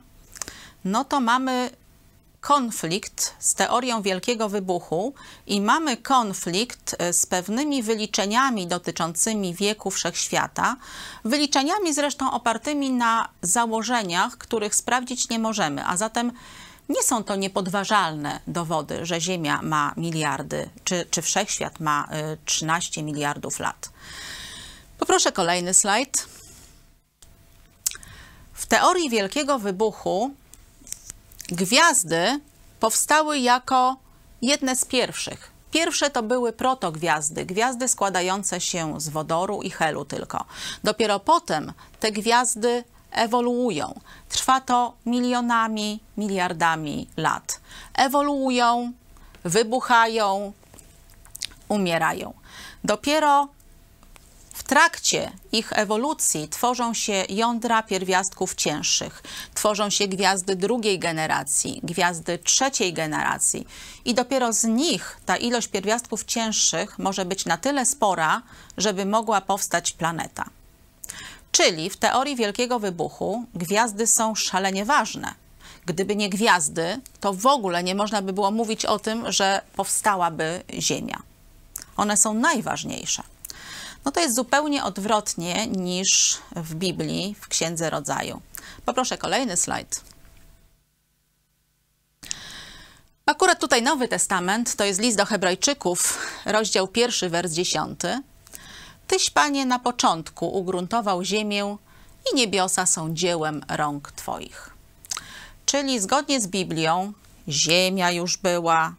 no 0.84 1.04
to 1.04 1.20
mamy 1.20 1.70
konflikt 2.40 3.34
z 3.38 3.54
teorią 3.54 4.02
Wielkiego 4.02 4.48
Wybuchu 4.48 5.14
i 5.46 5.60
mamy 5.60 5.96
konflikt 5.96 6.96
e, 6.98 7.12
z 7.12 7.26
pewnymi 7.26 7.82
wyliczeniami 7.82 8.66
dotyczącymi 8.66 9.54
wieku 9.54 9.90
wszechświata, 9.90 10.76
wyliczeniami 11.24 11.94
zresztą 11.94 12.30
opartymi 12.30 12.90
na 12.90 13.28
założeniach, 13.42 14.38
których 14.38 14.74
sprawdzić 14.74 15.28
nie 15.28 15.38
możemy, 15.38 15.86
a 15.86 15.96
zatem 15.96 16.32
nie 16.88 17.02
są 17.02 17.24
to 17.24 17.36
niepodważalne 17.36 18.40
dowody, 18.46 19.06
że 19.06 19.20
Ziemia 19.20 19.62
ma 19.62 19.92
miliardy, 19.96 20.70
czy, 20.84 21.06
czy 21.10 21.22
wszechświat 21.22 21.80
ma 21.80 22.08
13 22.44 23.00
e, 23.00 23.04
miliardów 23.04 23.58
lat. 23.58 23.90
Poproszę 24.98 25.32
kolejny 25.32 25.74
slajd. 25.74 26.28
W 28.52 28.66
teorii 28.66 29.10
Wielkiego 29.10 29.58
Wybuchu 29.58 30.34
Gwiazdy 31.48 32.40
powstały 32.80 33.38
jako 33.38 33.96
jedne 34.42 34.76
z 34.76 34.84
pierwszych. 34.84 35.50
Pierwsze 35.70 36.10
to 36.10 36.22
były 36.22 36.52
protogwiazdy, 36.52 37.46
gwiazdy 37.46 37.88
składające 37.88 38.60
się 38.60 39.00
z 39.00 39.08
wodoru 39.08 39.62
i 39.62 39.70
helu 39.70 40.04
tylko. 40.04 40.44
Dopiero 40.84 41.20
potem 41.20 41.72
te 42.00 42.12
gwiazdy 42.12 42.84
ewoluują. 43.10 44.00
Trwa 44.28 44.60
to 44.60 44.94
milionami, 45.06 46.00
miliardami 46.16 47.08
lat. 47.16 47.60
Ewoluują, 47.94 48.92
wybuchają, 49.44 50.52
umierają. 51.68 52.34
Dopiero 52.84 53.48
trakcie 54.66 55.32
ich 55.52 55.72
ewolucji 55.72 56.48
tworzą 56.48 56.94
się 56.94 57.24
jądra 57.28 57.82
pierwiastków 57.82 58.54
cięższych, 58.54 59.22
tworzą 59.54 59.90
się 59.90 60.08
gwiazdy 60.08 60.56
drugiej 60.56 60.98
generacji, 60.98 61.80
gwiazdy 61.82 62.38
trzeciej 62.38 62.92
generacji 62.92 63.66
i 64.04 64.14
dopiero 64.14 64.52
z 64.52 64.64
nich 64.64 65.20
ta 65.26 65.36
ilość 65.36 65.68
pierwiastków 65.68 66.24
cięższych 66.24 66.98
może 66.98 67.24
być 67.24 67.44
na 67.44 67.56
tyle 67.56 67.86
spora, 67.86 68.42
żeby 68.76 69.06
mogła 69.06 69.40
powstać 69.40 69.92
planeta. 69.92 70.44
Czyli 71.52 71.90
w 71.90 71.96
teorii 71.96 72.36
Wielkiego 72.36 72.78
Wybuchu 72.78 73.44
gwiazdy 73.54 74.06
są 74.06 74.34
szalenie 74.34 74.84
ważne. 74.84 75.34
Gdyby 75.86 76.16
nie 76.16 76.28
gwiazdy, 76.28 77.00
to 77.20 77.32
w 77.32 77.46
ogóle 77.46 77.82
nie 77.82 77.94
można 77.94 78.22
by 78.22 78.32
było 78.32 78.50
mówić 78.50 78.84
o 78.84 78.98
tym, 78.98 79.32
że 79.32 79.60
powstałaby 79.76 80.62
Ziemia. 80.80 81.22
One 81.96 82.16
są 82.16 82.34
najważniejsze. 82.34 83.22
No 84.06 84.12
to 84.12 84.20
jest 84.20 84.36
zupełnie 84.36 84.84
odwrotnie 84.84 85.66
niż 85.66 86.38
w 86.56 86.74
Biblii, 86.74 87.36
w 87.40 87.48
Księdze 87.48 87.90
Rodzaju. 87.90 88.40
Poproszę 88.84 89.18
kolejny 89.18 89.56
slajd. 89.56 90.00
Akurat 93.26 93.60
tutaj 93.60 93.82
Nowy 93.82 94.08
Testament, 94.08 94.76
to 94.76 94.84
jest 94.84 95.00
list 95.00 95.16
do 95.16 95.26
Hebrajczyków, 95.26 96.18
rozdział 96.44 96.88
pierwszy, 96.88 97.28
wers 97.30 97.52
dziesiąty. 97.52 98.22
Tyś, 99.06 99.30
Panie, 99.30 99.66
na 99.66 99.78
początku 99.78 100.58
ugruntował 100.58 101.24
ziemię 101.24 101.76
i 102.32 102.36
niebiosa 102.36 102.86
są 102.86 103.14
dziełem 103.14 103.64
rąk 103.68 104.12
Twoich. 104.12 104.70
Czyli 105.66 106.00
zgodnie 106.00 106.40
z 106.40 106.46
Biblią, 106.46 107.12
ziemia 107.48 108.10
już 108.10 108.36
była, 108.36 108.94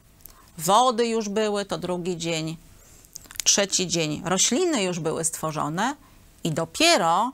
wody 0.57 1.07
już 1.07 1.29
były, 1.29 1.65
to 1.65 1.77
drugi 1.77 2.17
dzień, 2.17 2.57
trzeci 3.47 3.87
dzień, 3.87 4.21
rośliny 4.25 4.83
już 4.83 4.99
były 4.99 5.25
stworzone 5.25 5.95
i 6.43 6.51
dopiero 6.51 7.31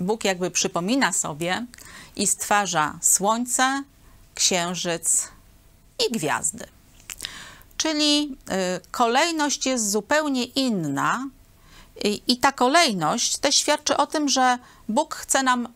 Bóg 0.00 0.24
jakby 0.24 0.50
przypomina 0.50 1.12
sobie 1.12 1.66
i 2.16 2.26
stwarza 2.26 2.98
słońce, 3.02 3.82
księżyc 4.34 5.28
i 6.08 6.12
gwiazdy. 6.12 6.66
Czyli 7.76 8.36
y, 8.76 8.90
kolejność 8.90 9.66
jest 9.66 9.90
zupełnie 9.90 10.44
inna, 10.44 11.28
i 12.26 12.36
ta 12.36 12.52
kolejność 12.52 13.38
też 13.38 13.56
świadczy 13.56 13.96
o 13.96 14.06
tym, 14.06 14.28
że 14.28 14.58
Bóg 14.88 15.14
chce 15.14 15.42
nam 15.42 15.68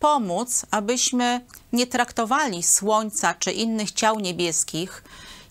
pomóc, 0.00 0.66
abyśmy 0.70 1.40
nie 1.72 1.86
traktowali 1.86 2.62
Słońca 2.62 3.34
czy 3.34 3.52
innych 3.52 3.92
ciał 3.92 4.20
niebieskich 4.20 5.04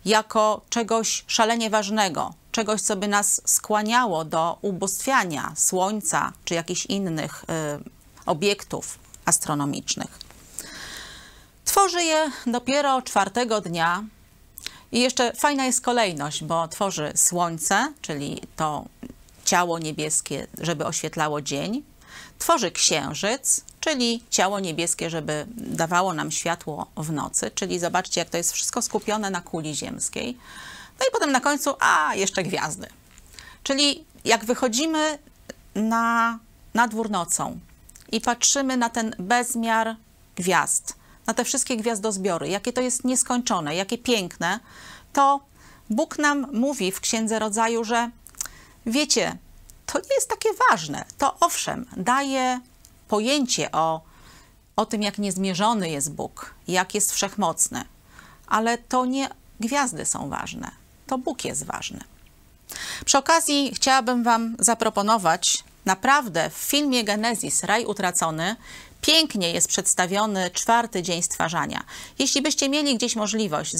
jako 0.05 0.61
czegoś 0.69 1.23
szalenie 1.27 1.69
ważnego, 1.69 2.33
czegoś, 2.51 2.81
co 2.81 2.95
by 2.95 3.07
nas 3.07 3.41
skłaniało 3.45 4.25
do 4.25 4.57
ubóstwiania 4.61 5.53
Słońca 5.55 6.33
czy 6.45 6.53
jakichś 6.53 6.85
innych 6.85 7.43
y, 7.43 8.25
obiektów 8.25 8.99
astronomicznych. 9.25 10.19
Tworzy 11.65 12.03
je 12.03 12.31
dopiero 12.47 13.01
czwartego 13.01 13.61
dnia. 13.61 14.03
I 14.91 14.99
jeszcze 14.99 15.33
fajna 15.33 15.65
jest 15.65 15.81
kolejność, 15.81 16.43
bo 16.43 16.67
tworzy 16.67 17.11
Słońce, 17.15 17.93
czyli 18.01 18.41
to 18.55 18.85
ciało 19.45 19.79
niebieskie, 19.79 20.47
żeby 20.61 20.85
oświetlało 20.85 21.41
dzień. 21.41 21.83
Tworzy 22.39 22.71
księżyc, 22.71 23.61
czyli 23.79 24.23
ciało 24.29 24.59
niebieskie, 24.59 25.09
żeby 25.09 25.45
dawało 25.57 26.13
nam 26.13 26.31
światło 26.31 26.87
w 26.97 27.11
nocy. 27.11 27.51
Czyli 27.55 27.79
zobaczcie, 27.79 28.21
jak 28.21 28.29
to 28.29 28.37
jest 28.37 28.51
wszystko 28.51 28.81
skupione 28.81 29.29
na 29.29 29.41
kuli 29.41 29.75
ziemskiej. 29.75 30.37
No 30.99 31.05
i 31.09 31.11
potem 31.11 31.31
na 31.31 31.39
końcu, 31.39 31.75
a 31.79 32.15
jeszcze 32.15 32.43
gwiazdy. 32.43 32.87
Czyli 33.63 34.05
jak 34.25 34.45
wychodzimy 34.45 35.19
na, 35.75 36.39
na 36.73 36.87
dwór 36.87 37.09
nocą 37.09 37.59
i 38.11 38.21
patrzymy 38.21 38.77
na 38.77 38.89
ten 38.89 39.15
bezmiar 39.19 39.95
gwiazd, 40.35 40.95
na 41.27 41.33
te 41.33 41.43
wszystkie 41.43 41.77
gwiazdozbiory, 41.77 42.49
jakie 42.49 42.73
to 42.73 42.81
jest 42.81 43.05
nieskończone, 43.05 43.75
jakie 43.75 43.97
piękne, 43.97 44.59
to 45.13 45.39
Bóg 45.89 46.19
nam 46.19 46.47
mówi 46.53 46.91
w 46.91 46.99
Księdze 46.99 47.39
Rodzaju, 47.39 47.83
że 47.83 48.11
Wiecie, 48.85 49.37
to 49.85 49.99
nie 49.99 50.15
jest 50.15 50.29
takie 50.29 50.49
ważne. 50.69 51.05
To 51.17 51.35
owszem, 51.39 51.85
daje 51.97 52.59
pojęcie 53.07 53.71
o, 53.71 54.01
o 54.75 54.85
tym, 54.85 55.01
jak 55.01 55.17
niezmierzony 55.17 55.89
jest 55.89 56.11
Bóg, 56.11 56.53
jak 56.67 56.95
jest 56.95 57.13
wszechmocny, 57.13 57.83
ale 58.47 58.77
to 58.77 59.05
nie 59.05 59.29
gwiazdy 59.59 60.05
są 60.05 60.29
ważne, 60.29 60.71
to 61.07 61.17
Bóg 61.17 61.45
jest 61.45 61.65
ważny. 61.65 61.99
Przy 63.05 63.17
okazji 63.17 63.71
chciałabym 63.75 64.23
Wam 64.23 64.55
zaproponować 64.59 65.63
naprawdę 65.85 66.49
w 66.49 66.53
filmie 66.53 67.03
Genezis 67.03 67.63
Raj 67.63 67.85
Utracony 67.85 68.55
Pięknie 69.01 69.51
jest 69.51 69.67
przedstawiony 69.67 70.51
czwarty 70.51 71.03
dzień 71.03 71.21
stwarzania. 71.23 71.83
Jeśli 72.19 72.41
byście 72.41 72.69
mieli 72.69 72.95
gdzieś 72.97 73.15
możliwość 73.15 73.75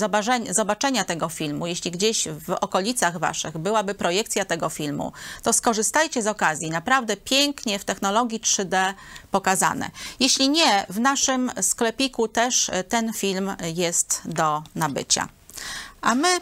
zobaczenia 0.50 1.04
tego 1.04 1.30
filmu, 1.30 1.68
jeśli 1.68 1.92
gdzieś 1.92 2.28
w 2.28 2.50
okolicach 2.62 3.20
waszych 3.20 3.58
byłaby 3.58 3.96
projekcja 3.96 4.46
tego 4.46 4.70
filmu, 4.70 5.12
to 5.44 5.54
skorzystajcie 5.54 6.22
z 6.22 6.28
okazji. 6.28 6.70
Naprawdę 6.70 7.18
pięknie 7.18 7.80
w 7.80 7.86
technologii 7.86 8.40
3D 8.40 8.94
pokazane. 9.32 9.92
Jeśli 10.20 10.50
nie, 10.50 10.86
w 10.90 11.00
naszym 11.00 11.52
sklepiku 11.62 12.28
też 12.28 12.72
ten 12.90 13.14
film 13.14 13.56
jest 13.74 14.22
do 14.26 14.64
nabycia. 14.76 15.28
A 16.02 16.16
my 16.16 16.40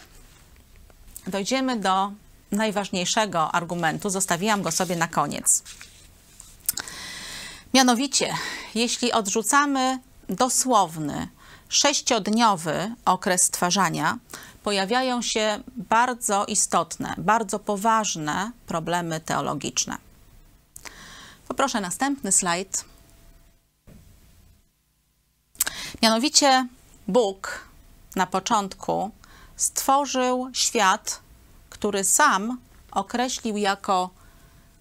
dojdziemy 1.27 1.79
do 1.79 2.11
najważniejszego 2.51 3.51
argumentu. 3.51 4.09
Zostawiłam 4.09 4.61
go 4.61 4.71
sobie 4.71 4.95
na 4.95 5.07
koniec. 5.07 5.63
Mianowicie, 7.73 8.33
jeśli 8.75 9.11
odrzucamy 9.11 9.99
dosłowny, 10.29 11.27
sześciodniowy 11.69 12.95
okres 13.05 13.43
stwarzania, 13.43 14.17
pojawiają 14.63 15.21
się 15.21 15.63
bardzo 15.67 16.45
istotne, 16.45 17.13
bardzo 17.17 17.59
poważne 17.59 18.51
problemy 18.67 19.19
teologiczne. 19.19 19.97
Poproszę 21.47 21.81
następny 21.81 22.31
slajd. 22.31 22.85
Mianowicie 26.01 26.67
Bóg 27.07 27.67
na 28.15 28.27
początku 28.27 29.11
stworzył 29.55 30.49
świat, 30.53 31.19
który 31.69 32.03
sam 32.03 32.57
określił 32.91 33.57
jako 33.57 34.09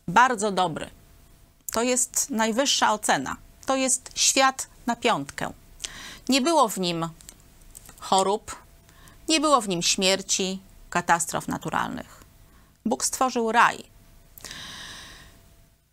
bardzo 0.09 0.52
dobry. 0.52 1.02
To 1.72 1.82
jest 1.82 2.30
najwyższa 2.30 2.92
ocena. 2.92 3.37
To 3.66 3.76
jest 3.76 4.11
świat 4.14 4.66
na 4.87 4.96
piątkę. 4.96 5.52
Nie 6.28 6.40
było 6.40 6.68
w 6.68 6.78
nim 6.78 7.08
chorób, 7.98 8.56
nie 9.28 9.40
było 9.40 9.61
w 9.61 9.68
nim 9.68 9.82
śmierci, 9.82 10.61
katastrof 10.90 11.48
naturalnych. 11.48 12.24
Bóg 12.85 13.04
stworzył 13.04 13.52
raj. 13.52 13.85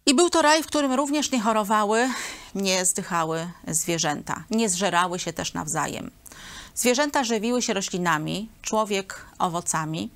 I 0.06 0.16
był 0.16 0.30
to 0.30 0.42
raj, 0.42 0.64
w 0.64 0.68
którym 0.68 0.94
również 0.94 1.32
nie 1.32 1.42
chorowały, 1.42 2.10
nie 2.56 2.86
zdychały 2.86 3.52
zwierzęta, 3.68 4.44
nie 4.50 4.70
zżerały 4.70 5.20
się 5.20 5.34
też 5.34 5.54
nawzajem. 5.54 6.12
Zwierzęta 6.76 7.24
żywiły 7.24 7.62
się 7.62 7.74
roślinami, 7.74 8.50
człowiek 8.62 9.26
owocami. 9.40 10.10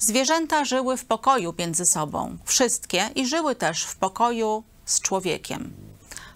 Zwierzęta 0.00 0.64
żyły 0.64 0.96
w 0.96 1.04
pokoju 1.04 1.54
między 1.58 1.86
sobą, 1.86 2.38
wszystkie, 2.44 3.10
i 3.14 3.26
żyły 3.26 3.54
też 3.54 3.84
w 3.84 3.96
pokoju 3.96 4.62
z 4.84 5.00
człowiekiem. 5.00 5.72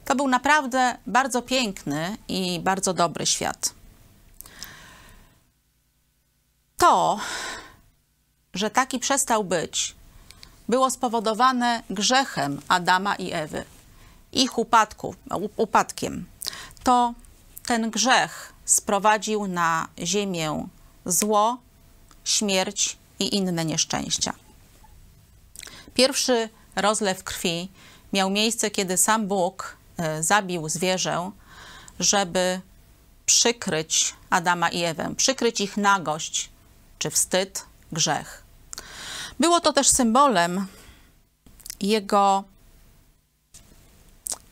To 0.04 0.14
był 0.14 0.28
naprawdę 0.28 0.98
bardzo 1.06 1.42
piękny 1.42 2.16
i 2.28 2.60
bardzo 2.60 2.94
dobry 2.94 3.26
świat. 3.26 3.74
To, 6.76 7.18
że 8.54 8.70
taki 8.70 8.98
przestał 8.98 9.44
być, 9.44 9.94
było 10.68 10.90
spowodowane 10.90 11.82
grzechem 11.90 12.60
Adama 12.68 13.14
i 13.14 13.32
Ewy, 13.32 13.64
ich 14.32 14.58
upadku, 14.58 15.14
upadkiem. 15.56 16.26
To 16.82 17.14
ten 17.66 17.90
grzech 17.90 18.52
sprowadził 18.64 19.46
na 19.46 19.88
ziemię 19.98 20.68
zło, 21.06 21.58
śmierć 22.24 22.96
i 23.18 23.36
inne 23.36 23.64
nieszczęścia. 23.64 24.34
Pierwszy 25.94 26.48
rozlew 26.76 27.24
krwi 27.24 27.68
miał 28.12 28.30
miejsce, 28.30 28.70
kiedy 28.70 28.96
sam 28.96 29.28
Bóg 29.28 29.76
e, 29.96 30.22
zabił 30.22 30.68
zwierzę, 30.68 31.30
żeby 32.00 32.60
przykryć 33.26 34.14
Adama 34.30 34.68
i 34.68 34.84
Ewę, 34.84 35.14
przykryć 35.16 35.60
ich 35.60 35.76
nagość 35.76 36.50
czy 36.98 37.10
wstyd, 37.10 37.64
grzech. 37.92 38.42
Było 39.40 39.60
to 39.60 39.72
też 39.72 39.88
symbolem 39.88 40.66
jego 41.80 42.44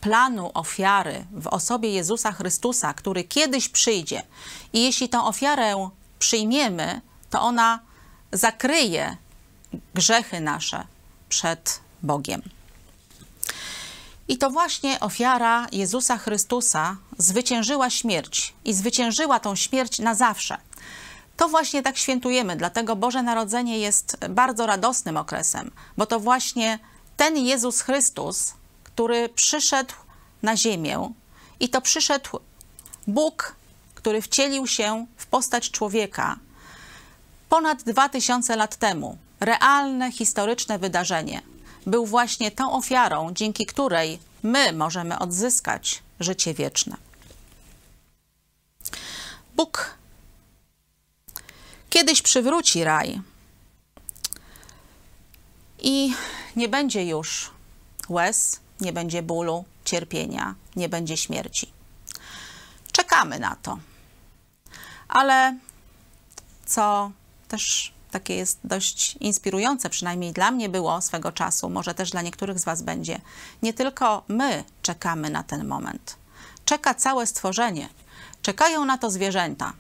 planu 0.01 0.51
ofiary 0.55 1.27
w 1.33 1.47
osobie 1.47 1.91
Jezusa 1.91 2.33
Chrystusa, 2.33 2.95
który 2.95 3.25
kiedyś 3.25 3.69
przyjdzie. 3.69 4.23
I 4.73 4.85
jeśli 4.85 5.09
tę 5.09 5.25
ofiarę 5.25 5.91
przyjmiemy, 6.19 7.01
to 7.31 7.41
ona 7.41 7.81
zakryje 8.33 9.17
grzechy 9.95 10.41
nasze 10.41 10.85
przed 11.29 11.81
Bogiem. 12.03 12.43
I 14.29 14.39
to 14.39 14.51
właśnie 14.51 15.01
ofiara 15.01 15.67
Jezusa 15.73 16.19
Chrystusa 16.19 16.97
zwyciężyła 17.19 17.91
śmierć 17.91 18.55
i 18.65 18.75
zwyciężyła 18.75 19.41
tą 19.41 19.57
śmierć 19.57 19.99
na 19.99 20.15
zawsze. 20.15 20.59
To 21.37 21.49
właśnie 21.49 21.83
tak 21.83 21.99
świętujemy, 21.99 22.57
dlatego 22.57 22.97
Boże 22.97 23.23
Narodzenie 23.23 23.79
jest 23.79 24.17
bardzo 24.29 24.67
radosnym 24.67 25.17
okresem, 25.17 25.71
bo 25.97 26.07
to 26.07 26.21
właśnie 26.21 26.79
ten 27.17 27.37
Jezus 27.37 27.81
Chrystus, 27.81 28.53
który 28.85 29.29
przyszedł 29.29 29.95
na 30.43 30.57
ziemię 30.57 31.13
i 31.61 31.69
to 31.69 31.81
przyszedł 31.81 32.41
Bóg, 33.07 33.57
który 33.95 34.23
wcielił 34.23 34.67
się 34.67 35.07
w 35.17 35.27
postać 35.27 35.71
człowieka 35.71 36.39
ponad 37.53 37.83
2000 37.83 38.57
lat 38.57 38.77
temu. 38.77 39.19
Realne, 39.41 40.13
historyczne 40.13 40.79
wydarzenie. 40.79 41.43
Był 41.87 42.07
właśnie 42.07 42.51
tą 42.51 42.73
ofiarą, 42.73 43.33
dzięki 43.33 43.67
której 43.67 44.19
my 44.43 44.73
możemy 44.73 45.19
odzyskać 45.19 46.03
życie 46.21 46.55
wieczne. 46.55 46.97
Bóg 49.57 49.97
kiedyś 51.91 52.23
przywróci 52.23 52.85
raj 52.85 53.21
i 55.79 56.15
nie 56.57 56.69
będzie 56.69 57.07
już 57.07 57.51
łez, 58.09 58.61
nie 58.81 58.93
będzie 58.93 59.23
bólu, 59.23 59.65
cierpienia, 59.85 60.55
nie 60.77 60.89
będzie 60.89 61.17
śmierci. 61.17 61.73
Czekamy 62.93 63.39
na 63.39 63.57
to. 63.57 63.79
Ale 65.09 65.59
co 66.67 67.11
też 67.53 67.93
takie 68.11 68.37
jest 68.37 68.59
dość 68.65 69.17
inspirujące, 69.21 69.91
przynajmniej 69.91 70.33
dla 70.33 70.51
mnie 70.51 70.69
było 70.69 71.01
swego 71.01 71.33
czasu, 71.33 71.71
może 71.71 71.95
też 71.95 72.11
dla 72.11 72.23
niektórych 72.23 72.59
z 72.59 72.65
Was 72.65 72.83
będzie. 72.83 73.21
Nie 73.63 73.73
tylko 73.73 74.23
my 74.29 74.65
czekamy 74.83 75.31
na 75.31 75.43
ten 75.43 75.67
moment. 75.67 76.17
Czeka 76.65 76.95
całe 76.95 77.27
stworzenie. 77.27 77.89
Czekają 78.43 78.85
na 78.85 78.99
to 78.99 79.11
zwierzęta. 79.11 79.73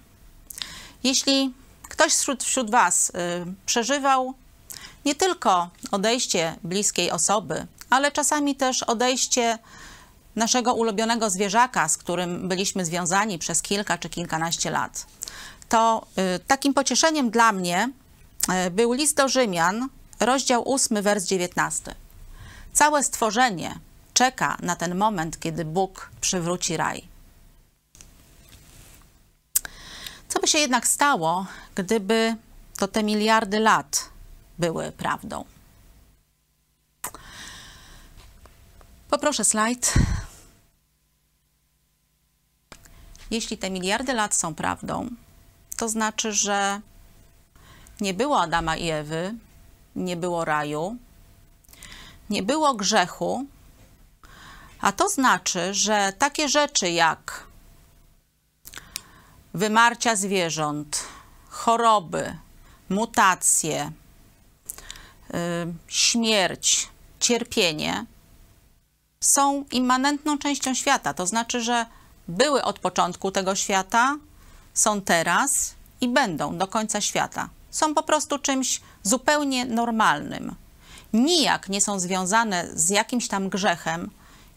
Jeśli 1.05 1.55
ktoś 1.89 2.12
wśród, 2.14 2.45
wśród 2.45 2.70
Was 2.70 3.11
y, 3.11 3.12
przeżywał 3.66 4.35
nie 5.05 5.14
tylko 5.14 5.70
odejście 5.91 6.57
bliskiej 6.64 7.11
osoby, 7.11 7.66
ale 7.91 8.12
czasami 8.12 8.57
też 8.57 8.83
odejście 8.83 9.59
naszego 10.37 10.75
ulubionego 10.75 11.31
zwierzaka, 11.31 11.89
z 11.89 11.97
którym 11.97 12.49
byliśmy 12.49 12.85
związani 12.85 13.39
przez 13.39 13.62
kilka 13.62 13.99
czy 13.99 14.09
kilkanaście 14.09 14.70
lat, 14.70 15.07
to 15.73 16.07
y, 16.18 16.39
takim 16.39 16.75
pocieszeniem 16.75 17.31
dla 17.31 17.53
mnie 17.53 17.91
y, 18.66 18.70
był 18.70 18.93
list 18.93 19.16
do 19.16 19.29
Rzymian, 19.29 19.89
rozdział 20.20 20.73
8, 20.75 21.03
wers 21.03 21.25
19. 21.25 21.95
Całe 22.73 23.05
stworzenie 23.05 23.79
czeka 24.14 24.57
na 24.62 24.77
ten 24.77 24.95
moment, 24.95 25.41
kiedy 25.41 25.64
Bóg 25.64 26.11
przywróci 26.20 26.77
raj. 26.77 27.09
Co 30.29 30.41
by 30.41 30.49
się 30.49 30.59
jednak 30.59 30.87
stało, 30.87 31.47
gdyby 31.75 32.37
to 32.79 32.89
te 32.89 33.03
miliardy 33.03 33.61
lat 33.61 34.11
były 34.59 34.93
prawdą? 34.93 35.45
Poproszę 39.11 39.45
slajd. 39.45 39.95
Jeśli 43.31 43.59
te 43.59 43.70
miliardy 43.70 44.14
lat 44.14 44.35
są 44.35 44.55
prawdą, 44.55 45.11
to 45.77 45.89
znaczy, 45.89 46.33
że 46.33 46.81
nie 48.01 48.14
było 48.14 48.41
Adama 48.41 48.77
i 48.77 48.91
Ewy, 48.91 49.35
nie 49.97 50.16
było 50.16 50.45
raju, 50.45 50.97
nie 52.31 52.43
było 52.43 52.75
grzechu, 52.75 53.47
a 54.81 54.93
to 54.93 55.09
znaczy, 55.09 55.75
że 55.75 56.12
takie 56.18 56.49
rzeczy 56.49 56.91
jak 56.91 57.47
wymarcia 59.55 60.16
zwierząt, 60.16 61.05
choroby, 61.49 62.37
mutacje, 62.89 63.93
yy, 65.33 65.39
śmierć, 65.87 66.89
cierpienie 67.20 68.07
są 69.20 69.64
immanentną 69.73 70.39
częścią 70.39 70.75
świata. 70.75 71.14
To 71.14 71.27
znaczy, 71.27 71.61
że 71.61 71.87
były 72.29 72.64
od 72.64 72.79
początku 72.79 73.31
tego 73.31 73.55
świata, 73.55 74.16
są 74.75 75.01
teraz 75.01 75.75
i 76.01 76.09
będą 76.09 76.59
do 76.59 76.66
końca 76.66 77.01
świata. 77.01 77.49
Są 77.70 77.95
po 77.95 78.03
prostu 78.03 78.39
czymś 78.39 78.81
zupełnie 79.03 79.64
normalnym. 79.64 80.55
Nijak 81.12 81.68
nie 81.68 81.81
są 81.81 81.99
związane 81.99 82.68
z 82.75 82.91
jakimś 82.91 83.29
tam 83.29 83.49
grzechem 83.49 84.11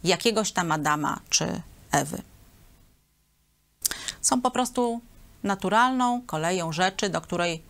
jakiegoś 0.04 0.52
tam 0.52 0.72
Adama 0.72 1.20
czy 1.30 1.62
Ewy. 1.92 2.22
Są 4.22 4.42
po 4.42 4.52
prostu 4.52 5.02
naturalną 5.44 6.22
koleją 6.26 6.72
rzeczy, 6.72 7.10
do 7.10 7.22
której 7.22 7.64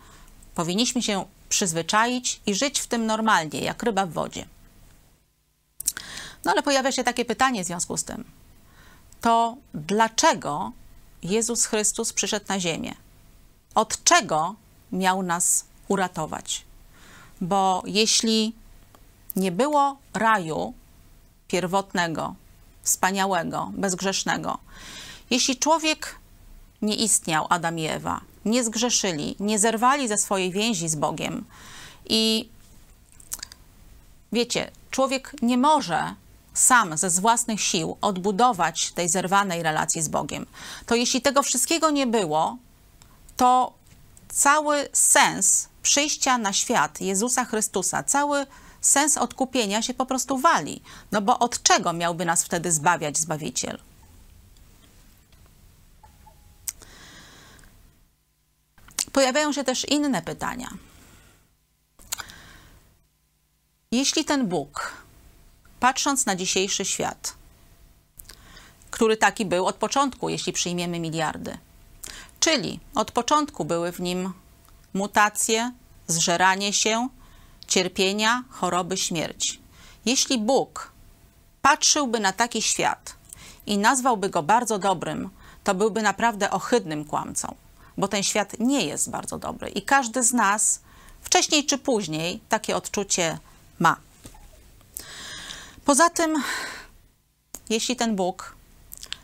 powinniśmy 0.54 1.02
się 1.02 1.24
przyzwyczaić 1.48 2.40
i 2.46 2.54
żyć 2.54 2.80
w 2.80 2.86
tym 2.86 3.06
normalnie, 3.06 3.60
jak 3.60 3.82
ryba 3.82 4.06
w 4.06 4.12
wodzie. 4.12 4.46
No 6.44 6.52
ale 6.52 6.62
pojawia 6.62 6.92
się 6.92 7.04
takie 7.04 7.24
pytanie 7.24 7.64
w 7.64 7.66
związku 7.66 7.96
z 7.96 8.04
tym. 8.04 8.24
To 9.20 9.56
dlaczego 9.74 10.72
Jezus 11.22 11.64
Chrystus 11.64 12.12
przyszedł 12.12 12.46
na 12.48 12.60
ziemię? 12.60 12.94
Od 13.74 14.04
czego 14.04 14.54
miał 14.92 15.22
nas 15.22 15.64
uratować? 15.88 16.64
Bo 17.40 17.82
jeśli 17.86 18.54
nie 19.36 19.52
było 19.52 19.96
raju 20.14 20.74
pierwotnego, 21.48 22.34
wspaniałego, 22.82 23.70
bezgrzesznego, 23.74 24.58
jeśli 25.30 25.56
człowiek 25.56 26.18
nie 26.82 26.94
istniał, 26.94 27.46
Adam 27.48 27.78
i 27.78 27.86
Ewa, 27.86 28.20
nie 28.44 28.64
zgrzeszyli, 28.64 29.36
nie 29.40 29.58
zerwali 29.58 30.08
ze 30.08 30.18
swojej 30.18 30.50
więzi 30.52 30.88
z 30.88 30.94
Bogiem 30.96 31.44
i 32.08 32.48
wiecie, 34.32 34.70
człowiek 34.90 35.36
nie 35.42 35.58
może 35.58 36.14
sam 36.56 36.96
ze 36.96 37.10
własnych 37.10 37.60
sił 37.60 37.96
odbudować 38.00 38.92
tej 38.92 39.08
zerwanej 39.08 39.62
relacji 39.62 40.02
z 40.02 40.08
Bogiem, 40.08 40.46
to 40.86 40.94
jeśli 40.94 41.22
tego 41.22 41.42
wszystkiego 41.42 41.90
nie 41.90 42.06
było, 42.06 42.56
to 43.36 43.72
cały 44.28 44.88
sens 44.92 45.68
przyjścia 45.82 46.38
na 46.38 46.52
świat 46.52 47.00
Jezusa 47.00 47.44
Chrystusa, 47.44 48.02
cały 48.02 48.46
sens 48.80 49.18
odkupienia 49.18 49.82
się 49.82 49.94
po 49.94 50.06
prostu 50.06 50.38
wali. 50.38 50.82
No 51.12 51.22
bo 51.22 51.38
od 51.38 51.62
czego 51.62 51.92
miałby 51.92 52.24
nas 52.24 52.44
wtedy 52.44 52.72
zbawiać 52.72 53.18
Zbawiciel? 53.18 53.78
Pojawiają 59.12 59.52
się 59.52 59.64
też 59.64 59.84
inne 59.88 60.22
pytania. 60.22 60.68
Jeśli 63.92 64.24
ten 64.24 64.48
Bóg 64.48 65.05
patrząc 65.80 66.26
na 66.26 66.36
dzisiejszy 66.36 66.84
świat, 66.84 67.34
który 68.90 69.16
taki 69.16 69.46
był 69.46 69.66
od 69.66 69.76
początku, 69.76 70.28
jeśli 70.28 70.52
przyjmiemy 70.52 70.98
miliardy. 70.98 71.58
Czyli 72.40 72.80
od 72.94 73.12
początku 73.12 73.64
były 73.64 73.92
w 73.92 74.00
nim 74.00 74.32
mutacje, 74.94 75.72
zżeranie 76.06 76.72
się, 76.72 77.08
cierpienia, 77.66 78.44
choroby, 78.50 78.96
śmierć. 78.96 79.60
Jeśli 80.04 80.38
Bóg 80.38 80.92
patrzyłby 81.62 82.20
na 82.20 82.32
taki 82.32 82.62
świat 82.62 83.16
i 83.66 83.78
nazwałby 83.78 84.30
go 84.30 84.42
bardzo 84.42 84.78
dobrym, 84.78 85.30
to 85.64 85.74
byłby 85.74 86.02
naprawdę 86.02 86.50
ohydnym 86.50 87.04
kłamcą, 87.04 87.54
bo 87.96 88.08
ten 88.08 88.22
świat 88.22 88.52
nie 88.58 88.86
jest 88.86 89.10
bardzo 89.10 89.38
dobry 89.38 89.68
i 89.68 89.82
każdy 89.82 90.22
z 90.22 90.32
nas 90.32 90.80
wcześniej 91.22 91.66
czy 91.66 91.78
później 91.78 92.40
takie 92.48 92.76
odczucie 92.76 93.38
ma. 93.78 93.96
Poza 95.86 96.10
tym, 96.10 96.42
jeśli 97.68 97.96
ten 97.96 98.16
Bóg 98.16 98.56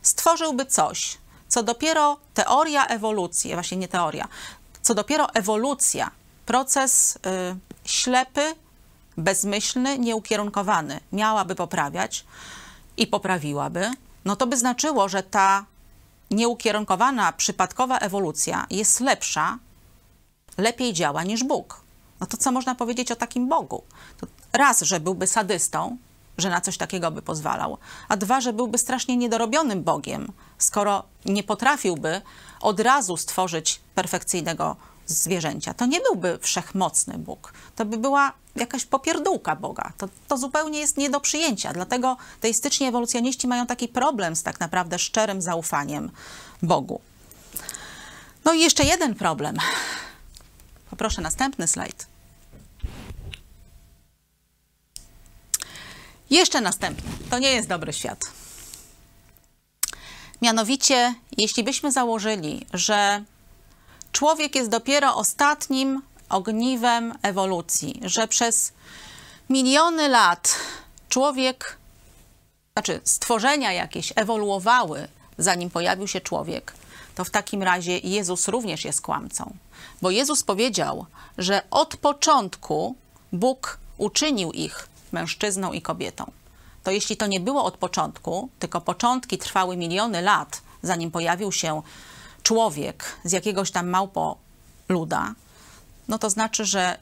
stworzyłby 0.02 0.66
coś, 0.66 1.18
co 1.48 1.62
dopiero 1.62 2.18
teoria 2.34 2.86
ewolucji, 2.86 3.54
właśnie 3.54 3.76
nie 3.76 3.88
teoria, 3.88 4.28
co 4.82 4.94
dopiero 4.94 5.34
ewolucja, 5.34 6.10
proces 6.46 7.16
y, 7.16 7.18
ślepy, 7.84 8.54
bezmyślny, 9.16 9.98
nieukierunkowany 9.98 11.00
miałaby 11.12 11.54
poprawiać 11.54 12.24
i 12.96 13.06
poprawiłaby, 13.06 13.90
no 14.24 14.36
to 14.36 14.46
by 14.46 14.56
znaczyło, 14.56 15.08
że 15.08 15.22
ta 15.22 15.64
nieukierunkowana, 16.30 17.32
przypadkowa 17.32 17.98
ewolucja 17.98 18.66
jest 18.70 19.00
lepsza, 19.00 19.58
lepiej 20.58 20.92
działa 20.92 21.22
niż 21.22 21.44
Bóg. 21.44 21.80
No 22.20 22.26
to 22.26 22.36
co 22.36 22.52
można 22.52 22.74
powiedzieć 22.74 23.12
o 23.12 23.16
takim 23.16 23.48
Bogu? 23.48 23.82
To 24.18 24.26
raz, 24.52 24.80
że 24.80 25.00
byłby 25.00 25.26
sadystą, 25.26 25.96
że 26.38 26.50
na 26.50 26.60
coś 26.60 26.76
takiego 26.76 27.10
by 27.10 27.22
pozwalał, 27.22 27.78
a 28.08 28.16
dwa, 28.16 28.40
że 28.40 28.52
byłby 28.52 28.78
strasznie 28.78 29.16
niedorobionym 29.16 29.82
Bogiem, 29.82 30.32
skoro 30.58 31.04
nie 31.24 31.42
potrafiłby 31.42 32.20
od 32.60 32.80
razu 32.80 33.16
stworzyć 33.16 33.80
perfekcyjnego 33.94 34.76
zwierzęcia. 35.06 35.74
To 35.74 35.86
nie 35.86 36.00
byłby 36.00 36.38
wszechmocny 36.42 37.18
Bóg, 37.18 37.52
to 37.76 37.84
by 37.84 37.98
była 37.98 38.32
jakaś 38.56 38.84
popierdółka 38.84 39.56
Boga. 39.56 39.92
To, 39.98 40.08
to 40.28 40.38
zupełnie 40.38 40.78
jest 40.78 40.96
nie 40.96 41.10
do 41.10 41.20
przyjęcia. 41.20 41.72
Dlatego 41.72 42.16
teistyczni 42.40 42.86
ewolucjoniści 42.86 43.48
mają 43.48 43.66
taki 43.66 43.88
problem 43.88 44.36
z 44.36 44.42
tak 44.42 44.60
naprawdę 44.60 44.98
szczerym 44.98 45.42
zaufaniem 45.42 46.10
Bogu. 46.62 47.00
No 48.44 48.52
i 48.52 48.60
jeszcze 48.60 48.84
jeden 48.84 49.14
problem. 49.14 49.56
Poproszę 50.90 51.22
następny 51.22 51.68
slajd. 51.68 52.11
Jeszcze 56.32 56.60
następny. 56.60 57.10
to 57.30 57.38
nie 57.38 57.52
jest 57.52 57.68
dobry 57.68 57.92
świat. 57.92 58.18
Mianowicie, 60.42 61.14
jeśli 61.38 61.64
byśmy 61.64 61.92
założyli, 61.92 62.66
że 62.72 63.24
człowiek 64.12 64.54
jest 64.54 64.70
dopiero 64.70 65.16
ostatnim 65.16 66.02
ogniwem 66.28 67.18
ewolucji, 67.22 68.00
że 68.04 68.28
przez 68.28 68.72
miliony 69.50 70.08
lat 70.08 70.58
człowiek, 71.08 71.76
znaczy 72.72 73.00
stworzenia 73.04 73.72
jakieś 73.72 74.12
ewoluowały, 74.16 75.08
zanim 75.38 75.70
pojawił 75.70 76.08
się 76.08 76.20
człowiek, 76.20 76.72
to 77.14 77.24
w 77.24 77.30
takim 77.30 77.62
razie 77.62 77.98
Jezus 77.98 78.48
również 78.48 78.84
jest 78.84 79.00
kłamcą. 79.00 79.54
Bo 80.02 80.10
Jezus 80.10 80.42
powiedział, 80.42 81.06
że 81.38 81.62
od 81.70 81.96
początku 81.96 82.94
Bóg 83.32 83.78
uczynił 83.98 84.52
ich 84.52 84.91
mężczyzną 85.12 85.72
i 85.72 85.82
kobietą. 85.82 86.30
To 86.82 86.90
jeśli 86.90 87.16
to 87.16 87.26
nie 87.26 87.40
było 87.40 87.64
od 87.64 87.76
początku, 87.76 88.48
tylko 88.58 88.80
początki 88.80 89.38
trwały 89.38 89.76
miliony 89.76 90.22
lat, 90.22 90.62
zanim 90.82 91.10
pojawił 91.10 91.52
się 91.52 91.82
człowiek 92.42 93.04
z 93.24 93.32
jakiegoś 93.32 93.70
tam 93.70 93.88
małpo 93.88 94.36
luda, 94.88 95.34
no 96.08 96.18
to 96.18 96.30
znaczy, 96.30 96.64
że 96.64 96.98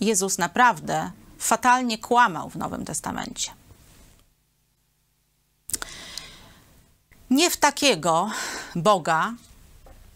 Jezus 0.00 0.38
naprawdę 0.38 1.10
fatalnie 1.38 1.98
kłamał 1.98 2.50
w 2.50 2.56
Nowym 2.56 2.84
Testamencie. 2.84 3.50
Nie 7.30 7.50
w 7.50 7.56
takiego 7.56 8.30
Boga, 8.76 9.34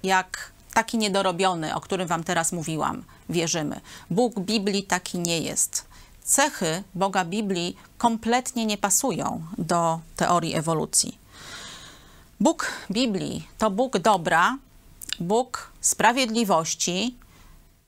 jak 0.03 0.53
taki 0.75 0.99
niedorobiony, 0.99 1.75
o 1.75 1.81
którym 1.81 2.09
Wam 2.09 2.25
teraz 2.25 2.53
mówiłam, 2.53 3.05
wierzymy. 3.29 3.81
Bóg 4.11 4.41
Biblii 4.41 4.83
taki 4.83 5.19
nie 5.19 5.41
jest. 5.41 5.88
Cechy 6.29 6.83
Boga 6.95 7.25
Biblii 7.25 7.77
kompletnie 7.99 8.67
nie 8.67 8.79
pasują 8.79 9.45
do 9.59 10.01
teorii 10.17 10.55
ewolucji. 10.55 11.19
Bóg 12.41 12.73
Biblii 12.91 13.49
to 13.59 13.71
Bóg 13.71 13.99
dobra, 13.99 14.59
Bóg 15.21 15.73
sprawiedliwości 15.81 17.17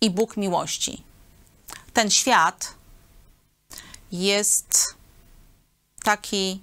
i 0.01 0.11
Bóg 0.11 0.37
miłości. 0.37 1.03
Ten 1.93 2.11
świat 2.11 2.75
jest 4.13 4.95
taki 6.03 6.61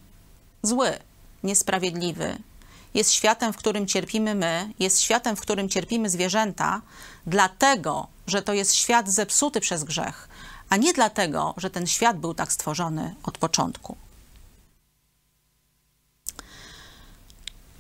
zły, 0.64 1.00
niesprawiedliwy. 1.44 2.38
Jest 2.94 3.12
światem, 3.12 3.54
w 3.54 3.58
którym 3.58 3.88
cierpimy 3.88 4.36
my, 4.36 4.74
jest 4.80 5.02
światem, 5.02 5.36
w 5.36 5.42
którym 5.42 5.70
cierpimy 5.70 6.10
zwierzęta, 6.10 6.82
dlatego, 7.28 8.08
że 8.28 8.42
to 8.42 8.54
jest 8.54 8.76
świat 8.76 9.10
zepsuty 9.10 9.62
przez 9.62 9.84
grzech, 9.84 10.30
a 10.70 10.78
nie 10.78 10.94
dlatego, 10.94 11.54
że 11.58 11.70
ten 11.70 11.88
świat 11.88 12.20
był 12.20 12.34
tak 12.34 12.52
stworzony 12.52 13.16
od 13.24 13.38
początku. 13.38 13.98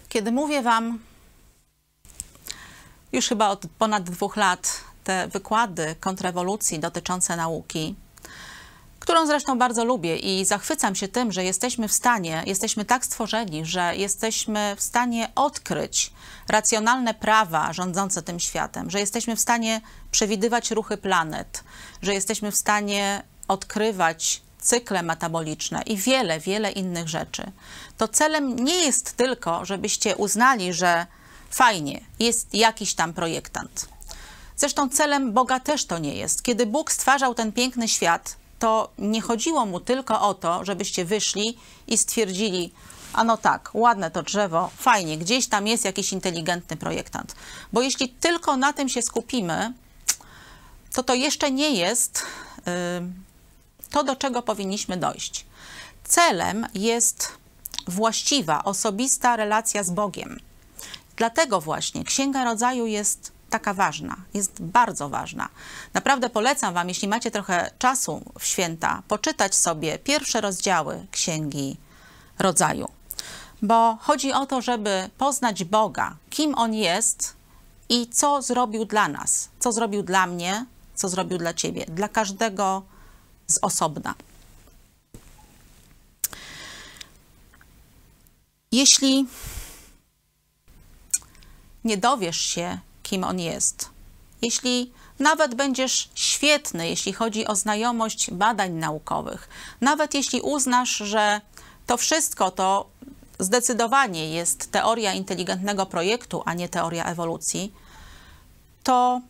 Kiedy 0.10 0.32
mówię 0.32 0.62
Wam 0.62 1.00
już 3.12 3.28
chyba 3.28 3.50
od 3.50 3.66
ponad 3.78 4.04
dwóch 4.04 4.36
lat 4.36 4.82
te 5.04 5.28
wykłady 5.28 5.96
kontrrewolucji 6.00 6.80
dotyczące 6.80 7.36
nauki, 7.36 7.96
którą 9.08 9.28
zresztą 9.28 9.58
bardzo 9.58 9.86
lubię 9.86 10.18
i 10.18 10.46
zachwycam 10.46 10.96
się 10.96 11.08
tym, 11.08 11.32
że 11.32 11.44
jesteśmy 11.44 11.88
w 11.88 11.94
stanie, 11.94 12.44
jesteśmy 12.46 12.86
tak 12.86 13.06
stworzeni, 13.06 13.66
że 13.66 13.96
jesteśmy 13.96 14.76
w 14.78 14.82
stanie 14.82 15.32
odkryć 15.36 16.12
racjonalne 16.48 17.14
prawa 17.14 17.74
rządzące 17.74 18.22
tym 18.22 18.40
światem, 18.40 18.90
że 18.90 19.00
jesteśmy 19.00 19.36
w 19.36 19.40
stanie 19.40 19.82
przewidywać 20.12 20.72
ruchy 20.72 20.98
planet, 20.98 21.64
że 22.02 22.14
jesteśmy 22.14 22.52
w 22.52 22.56
stanie 22.56 23.24
odkrywać 23.48 24.42
cykle 24.60 25.04
metaboliczne 25.04 25.82
i 25.82 25.98
wiele, 25.98 26.40
wiele 26.40 26.72
innych 26.72 27.08
rzeczy. 27.08 27.52
To 27.98 28.08
celem 28.08 28.56
nie 28.56 28.76
jest 28.76 29.18
tylko, 29.18 29.66
żebyście 29.66 30.16
uznali, 30.16 30.74
że 30.74 31.06
fajnie, 31.50 32.02
jest 32.20 32.54
jakiś 32.54 32.94
tam 32.94 33.14
projektant. 33.14 33.90
Zresztą 34.58 34.90
celem 34.90 35.34
Boga 35.34 35.60
też 35.60 35.86
to 35.86 35.98
nie 35.98 36.16
jest. 36.16 36.44
Kiedy 36.44 36.66
Bóg 36.66 36.92
stwarzał 36.92 37.36
ten 37.36 37.52
piękny 37.52 37.88
świat, 37.88 38.36
to 38.60 38.90
nie 38.98 39.22
chodziło 39.22 39.66
mu 39.66 39.80
tylko 39.80 40.22
o 40.22 40.34
to, 40.34 40.66
żebyście 40.66 41.06
wyszli 41.06 41.58
i 41.88 41.98
stwierdzili, 41.98 42.72
a 43.14 43.24
no 43.24 43.38
tak, 43.38 43.70
ładne 43.74 44.12
to 44.12 44.24
drzewo, 44.24 44.70
fajnie, 44.78 45.18
gdzieś 45.18 45.48
tam 45.48 45.68
jest 45.68 45.86
jakiś 45.86 46.14
inteligentny 46.14 46.78
projektant. 46.78 47.36
Bo 47.74 47.82
jeśli 47.82 48.10
tylko 48.10 48.58
na 48.58 48.74
tym 48.74 48.90
się 48.90 49.02
skupimy, 49.02 49.74
to 50.94 51.04
to 51.04 51.14
jeszcze 51.14 51.52
nie 51.52 51.72
jest 51.72 52.24
yy, 52.58 52.74
to, 53.90 54.04
do 54.04 54.16
czego 54.16 54.42
powinniśmy 54.42 54.98
dojść. 54.98 55.46
Celem 56.04 56.68
jest 56.74 57.32
właściwa, 57.88 58.64
osobista 58.64 59.36
relacja 59.36 59.84
z 59.84 59.90
Bogiem. 59.90 60.40
Dlatego 61.16 61.62
właśnie 61.62 62.04
Księga 62.04 62.44
Rodzaju 62.44 62.86
jest 62.86 63.32
taka 63.50 63.74
ważna, 63.74 64.18
jest 64.34 64.62
bardzo 64.62 65.10
ważna. 65.10 65.50
Naprawdę 65.94 66.30
polecam 66.30 66.74
Wam, 66.74 66.90
jeśli 66.90 67.08
macie 67.08 67.32
trochę 67.32 67.72
czasu 67.80 68.22
w 68.40 68.46
święta, 68.46 69.04
poczytać 69.08 69.56
sobie 69.56 70.00
pierwsze 70.00 70.42
rozdziały 70.42 71.06
Księgi 71.12 71.78
Rodzaju. 72.40 72.88
Bo 73.62 73.98
chodzi 74.02 74.34
o 74.34 74.46
to, 74.46 74.62
żeby 74.62 75.10
poznać 75.18 75.64
Boga, 75.64 76.16
kim 76.30 76.56
On 76.56 76.74
jest 76.74 77.36
i 77.90 78.08
co 78.08 78.42
zrobił 78.42 78.86
dla 78.86 79.08
nas, 79.08 79.50
co 79.60 79.72
zrobił 79.72 80.04
dla 80.04 80.28
mnie, 80.28 80.66
co 80.96 81.10
zrobił 81.10 81.38
dla 81.38 81.54
Ciebie, 81.54 81.86
dla 81.86 82.08
każdego 82.08 82.84
z 83.48 83.60
osobna. 83.62 84.16
Jeśli 88.72 89.28
nie 91.84 91.98
dowiesz 91.98 92.42
się, 92.42 92.80
kim 93.10 93.24
on 93.24 93.40
jest, 93.40 93.90
jeśli 94.42 94.92
nawet 95.20 95.56
będziesz 95.56 96.10
świetny, 96.16 96.90
jeśli 96.90 97.14
chodzi 97.14 97.48
o 97.48 97.56
znajomość 97.56 98.32
badań 98.32 98.72
naukowych, 98.72 99.50
nawet 99.82 100.14
jeśli 100.14 100.42
uznasz, 100.42 100.98
że 100.98 101.42
to 101.86 101.98
wszystko 101.98 102.52
to 102.52 102.86
zdecydowanie 103.40 104.30
jest 104.30 104.72
teoria 104.72 105.14
inteligentnego 105.14 105.86
projektu, 105.86 106.44
a 106.46 106.54
nie 106.54 106.70
teoria 106.70 107.06
ewolucji, 107.06 107.74
to, 108.84 109.22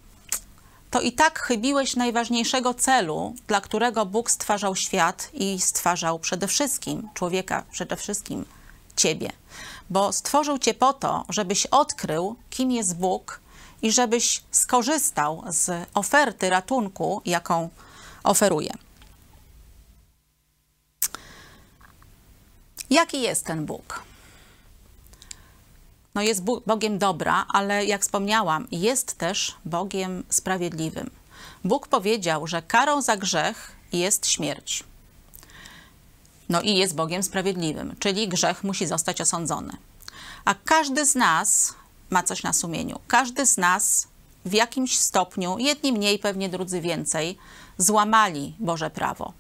to 0.92 1.02
i 1.02 1.12
tak 1.12 1.40
chybiłeś 1.40 1.96
najważniejszego 1.96 2.74
celu, 2.74 3.36
dla 3.48 3.62
którego 3.62 4.06
Bóg 4.06 4.32
stwarzał 4.32 4.76
świat 4.76 5.30
i 5.34 5.60
stwarzał 5.62 6.20
przede 6.20 6.48
wszystkim 6.48 7.10
człowieka, 7.14 7.64
przede 7.72 7.96
wszystkim 7.96 8.46
ciebie. 8.96 9.30
Bo 9.90 10.14
stworzył 10.14 10.58
cię 10.58 10.74
po 10.74 10.94
to, 10.94 11.26
żebyś 11.30 11.66
odkrył, 11.66 12.36
kim 12.50 12.72
jest 12.72 12.98
Bóg 12.98 13.40
i 13.82 13.92
żebyś 13.92 14.44
skorzystał 14.52 15.44
z 15.48 15.88
oferty 15.94 16.50
ratunku, 16.50 17.22
jaką 17.26 17.70
oferuje. 18.24 18.74
Jaki 22.90 23.22
jest 23.22 23.46
ten 23.46 23.66
Bóg? 23.66 24.04
No 26.16 26.22
jest 26.22 26.44
Bogiem 26.66 26.98
dobra, 26.98 27.46
ale 27.50 27.86
jak 27.86 28.02
wspomniałam, 28.02 28.68
jest 28.72 29.18
też 29.18 29.56
Bogiem 29.66 30.24
sprawiedliwym. 30.30 31.10
Bóg 31.64 31.88
powiedział, 31.88 32.48
że 32.48 32.62
karą 32.62 33.02
za 33.02 33.18
grzech 33.18 33.72
jest 33.94 34.28
śmierć. 34.28 34.84
No 36.50 36.62
i 36.62 36.76
jest 36.76 36.96
Bogiem 36.96 37.24
sprawiedliwym, 37.24 37.96
czyli 38.00 38.28
grzech 38.28 38.64
musi 38.64 38.88
zostać 38.88 39.22
osądzony. 39.22 39.74
A 40.46 40.56
każdy 40.66 41.06
z 41.06 41.16
nas 41.16 41.74
ma 42.10 42.24
coś 42.24 42.44
na 42.44 42.54
sumieniu. 42.54 43.00
Każdy 43.08 43.46
z 43.46 43.58
nas 43.58 44.08
w 44.46 44.54
jakimś 44.54 44.98
stopniu, 45.00 45.58
jedni 45.60 45.94
mniej, 45.94 46.20
pewnie 46.20 46.50
drudzy 46.50 46.82
więcej, 46.82 47.38
złamali 47.78 48.56
Boże 48.60 48.90
prawo. 48.90 49.34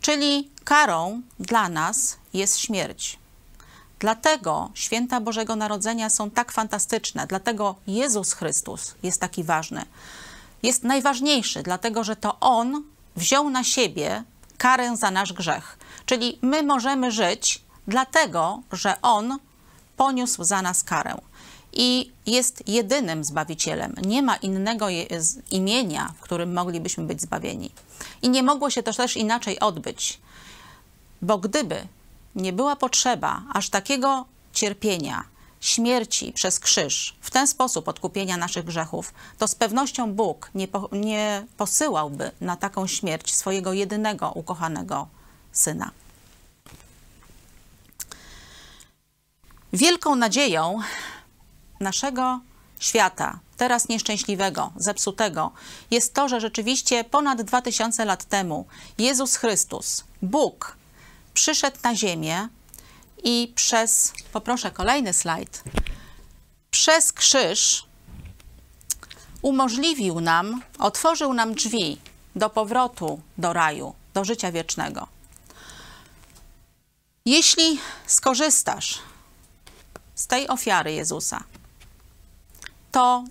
Czyli 0.00 0.50
karą 0.64 1.22
dla 1.40 1.68
nas 1.68 2.16
jest 2.34 2.58
śmierć. 2.58 3.18
Dlatego 3.98 4.70
święta 4.74 5.20
Bożego 5.20 5.56
Narodzenia 5.56 6.10
są 6.10 6.30
tak 6.30 6.52
fantastyczne, 6.52 7.26
dlatego 7.26 7.74
Jezus 7.86 8.32
Chrystus 8.32 8.94
jest 9.02 9.20
taki 9.20 9.44
ważny. 9.44 9.84
Jest 10.62 10.84
najważniejszy, 10.84 11.62
dlatego 11.62 12.04
że 12.04 12.16
to 12.16 12.40
On 12.40 12.84
wziął 13.16 13.50
na 13.50 13.64
siebie 13.64 14.24
karę 14.58 14.96
za 14.96 15.10
nasz 15.10 15.32
grzech. 15.32 15.78
Czyli 16.06 16.38
my 16.42 16.62
możemy 16.62 17.10
żyć 17.10 17.62
dlatego, 17.88 18.62
że 18.72 19.02
On 19.02 19.38
poniósł 19.96 20.44
za 20.44 20.62
nas 20.62 20.84
karę 20.84 21.14
i 21.72 22.12
jest 22.26 22.68
jedynym 22.68 23.24
Zbawicielem. 23.24 23.94
Nie 24.02 24.22
ma 24.22 24.36
innego 24.36 24.86
imienia, 25.50 26.12
w 26.16 26.20
którym 26.20 26.52
moglibyśmy 26.52 27.04
być 27.04 27.20
zbawieni. 27.20 27.70
I 28.22 28.28
nie 28.28 28.42
mogło 28.42 28.70
się 28.70 28.82
to 28.82 28.92
też 28.92 29.16
inaczej 29.16 29.60
odbyć, 29.60 30.20
bo 31.22 31.38
gdyby 31.38 31.86
nie 32.34 32.52
była 32.52 32.76
potrzeba 32.76 33.42
aż 33.52 33.70
takiego 33.70 34.24
cierpienia, 34.52 35.24
śmierci 35.60 36.32
przez 36.32 36.60
krzyż, 36.60 37.16
w 37.20 37.30
ten 37.30 37.46
sposób 37.46 37.88
odkupienia 37.88 38.36
naszych 38.36 38.64
grzechów, 38.64 39.14
to 39.38 39.48
z 39.48 39.54
pewnością 39.54 40.12
Bóg 40.12 40.50
nie, 40.54 40.68
po, 40.68 40.88
nie 40.92 41.46
posyłałby 41.56 42.30
na 42.40 42.56
taką 42.56 42.86
śmierć 42.86 43.34
swojego 43.34 43.72
jedynego 43.72 44.32
ukochanego 44.34 45.08
syna. 45.52 45.90
Wielką 49.72 50.16
nadzieją 50.16 50.78
naszego 51.80 52.40
świata, 52.78 53.38
teraz 53.56 53.88
nieszczęśliwego, 53.88 54.72
zepsutego, 54.76 55.52
jest 55.90 56.14
to, 56.14 56.28
że 56.28 56.40
rzeczywiście 56.40 57.04
ponad 57.04 57.42
2000 57.42 58.04
lat 58.04 58.24
temu 58.24 58.66
Jezus 58.98 59.36
Chrystus, 59.36 60.04
Bóg, 60.22 60.76
przyszedł 61.34 61.76
na 61.82 61.94
ziemię 61.94 62.48
i 63.24 63.52
przez, 63.54 64.12
poproszę 64.32 64.70
kolejny 64.70 65.12
slajd, 65.12 65.62
przez 66.70 67.12
krzyż 67.12 67.86
umożliwił 69.42 70.20
nam, 70.20 70.62
otworzył 70.78 71.34
nam 71.34 71.54
drzwi 71.54 72.00
do 72.36 72.50
powrotu 72.50 73.20
do 73.38 73.52
raju, 73.52 73.94
do 74.14 74.24
życia 74.24 74.52
wiecznego. 74.52 75.06
Jeśli 77.24 77.78
skorzystasz 78.06 78.98
z 80.14 80.26
tej 80.26 80.48
ofiary 80.48 80.92
Jezusa, 80.92 81.44
to 82.98 83.24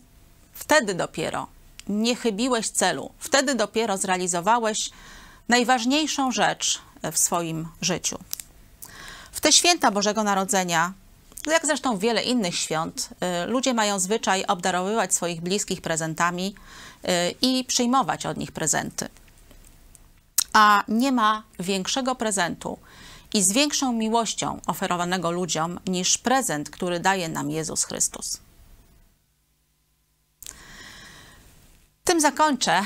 wtedy 0.54 0.94
dopiero 0.94 1.48
nie 1.88 2.16
chybiłeś 2.16 2.70
celu, 2.70 3.12
wtedy 3.20 3.56
dopiero 3.56 3.98
zrealizowałeś 3.98 4.90
najważniejszą 5.50 6.32
rzecz 6.32 6.82
w 7.12 7.18
swoim 7.18 7.68
życiu. 7.82 8.18
W 9.32 9.42
te 9.42 9.52
święta 9.52 9.92
Bożego 9.92 10.24
Narodzenia, 10.24 10.94
jak 11.48 11.66
zresztą 11.66 11.98
wiele 11.98 12.24
innych 12.24 12.56
świąt, 12.56 13.10
y, 13.44 13.48
ludzie 13.48 13.74
mają 13.74 14.00
zwyczaj 14.00 14.46
obdarowywać 14.46 15.14
swoich 15.14 15.42
bliskich 15.42 15.82
prezentami 15.82 16.56
y, 16.56 17.10
i 17.42 17.66
przyjmować 17.66 18.26
od 18.26 18.38
nich 18.38 18.52
prezenty. 18.52 19.10
A 20.54 20.84
nie 20.88 21.12
ma 21.12 21.44
większego 21.60 22.16
prezentu 22.16 22.78
i 23.34 23.44
z 23.44 23.54
większą 23.54 23.94
miłością 23.94 24.60
oferowanego 24.68 25.32
ludziom 25.32 25.80
niż 25.88 26.18
prezent, 26.18 26.70
który 26.70 27.00
daje 27.00 27.30
nam 27.30 27.52
Jezus 27.52 27.84
Chrystus. 27.84 28.47
Tym 32.08 32.22
zakończę 32.22 32.82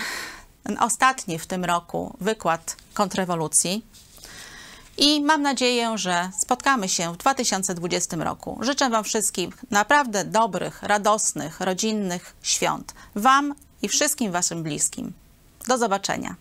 ten 0.63 0.77
ostatni 0.79 1.39
w 1.39 1.47
tym 1.47 1.65
roku 1.65 2.17
wykład 2.21 2.75
kontrrewolucji. 2.93 3.85
I 4.97 5.21
mam 5.21 5.41
nadzieję, 5.41 5.97
że 5.97 6.29
spotkamy 6.39 6.89
się 6.89 7.13
w 7.13 7.17
2020 7.17 8.17
roku. 8.17 8.59
Życzę 8.61 8.89
Wam 8.89 9.03
wszystkim 9.03 9.51
naprawdę 9.71 10.25
dobrych, 10.25 10.83
radosnych, 10.83 11.59
rodzinnych 11.59 12.35
świąt. 12.41 12.93
Wam 13.15 13.55
i 13.81 13.89
wszystkim 13.89 14.31
Waszym 14.31 14.63
bliskim. 14.63 15.13
Do 15.67 15.77
zobaczenia. 15.77 16.35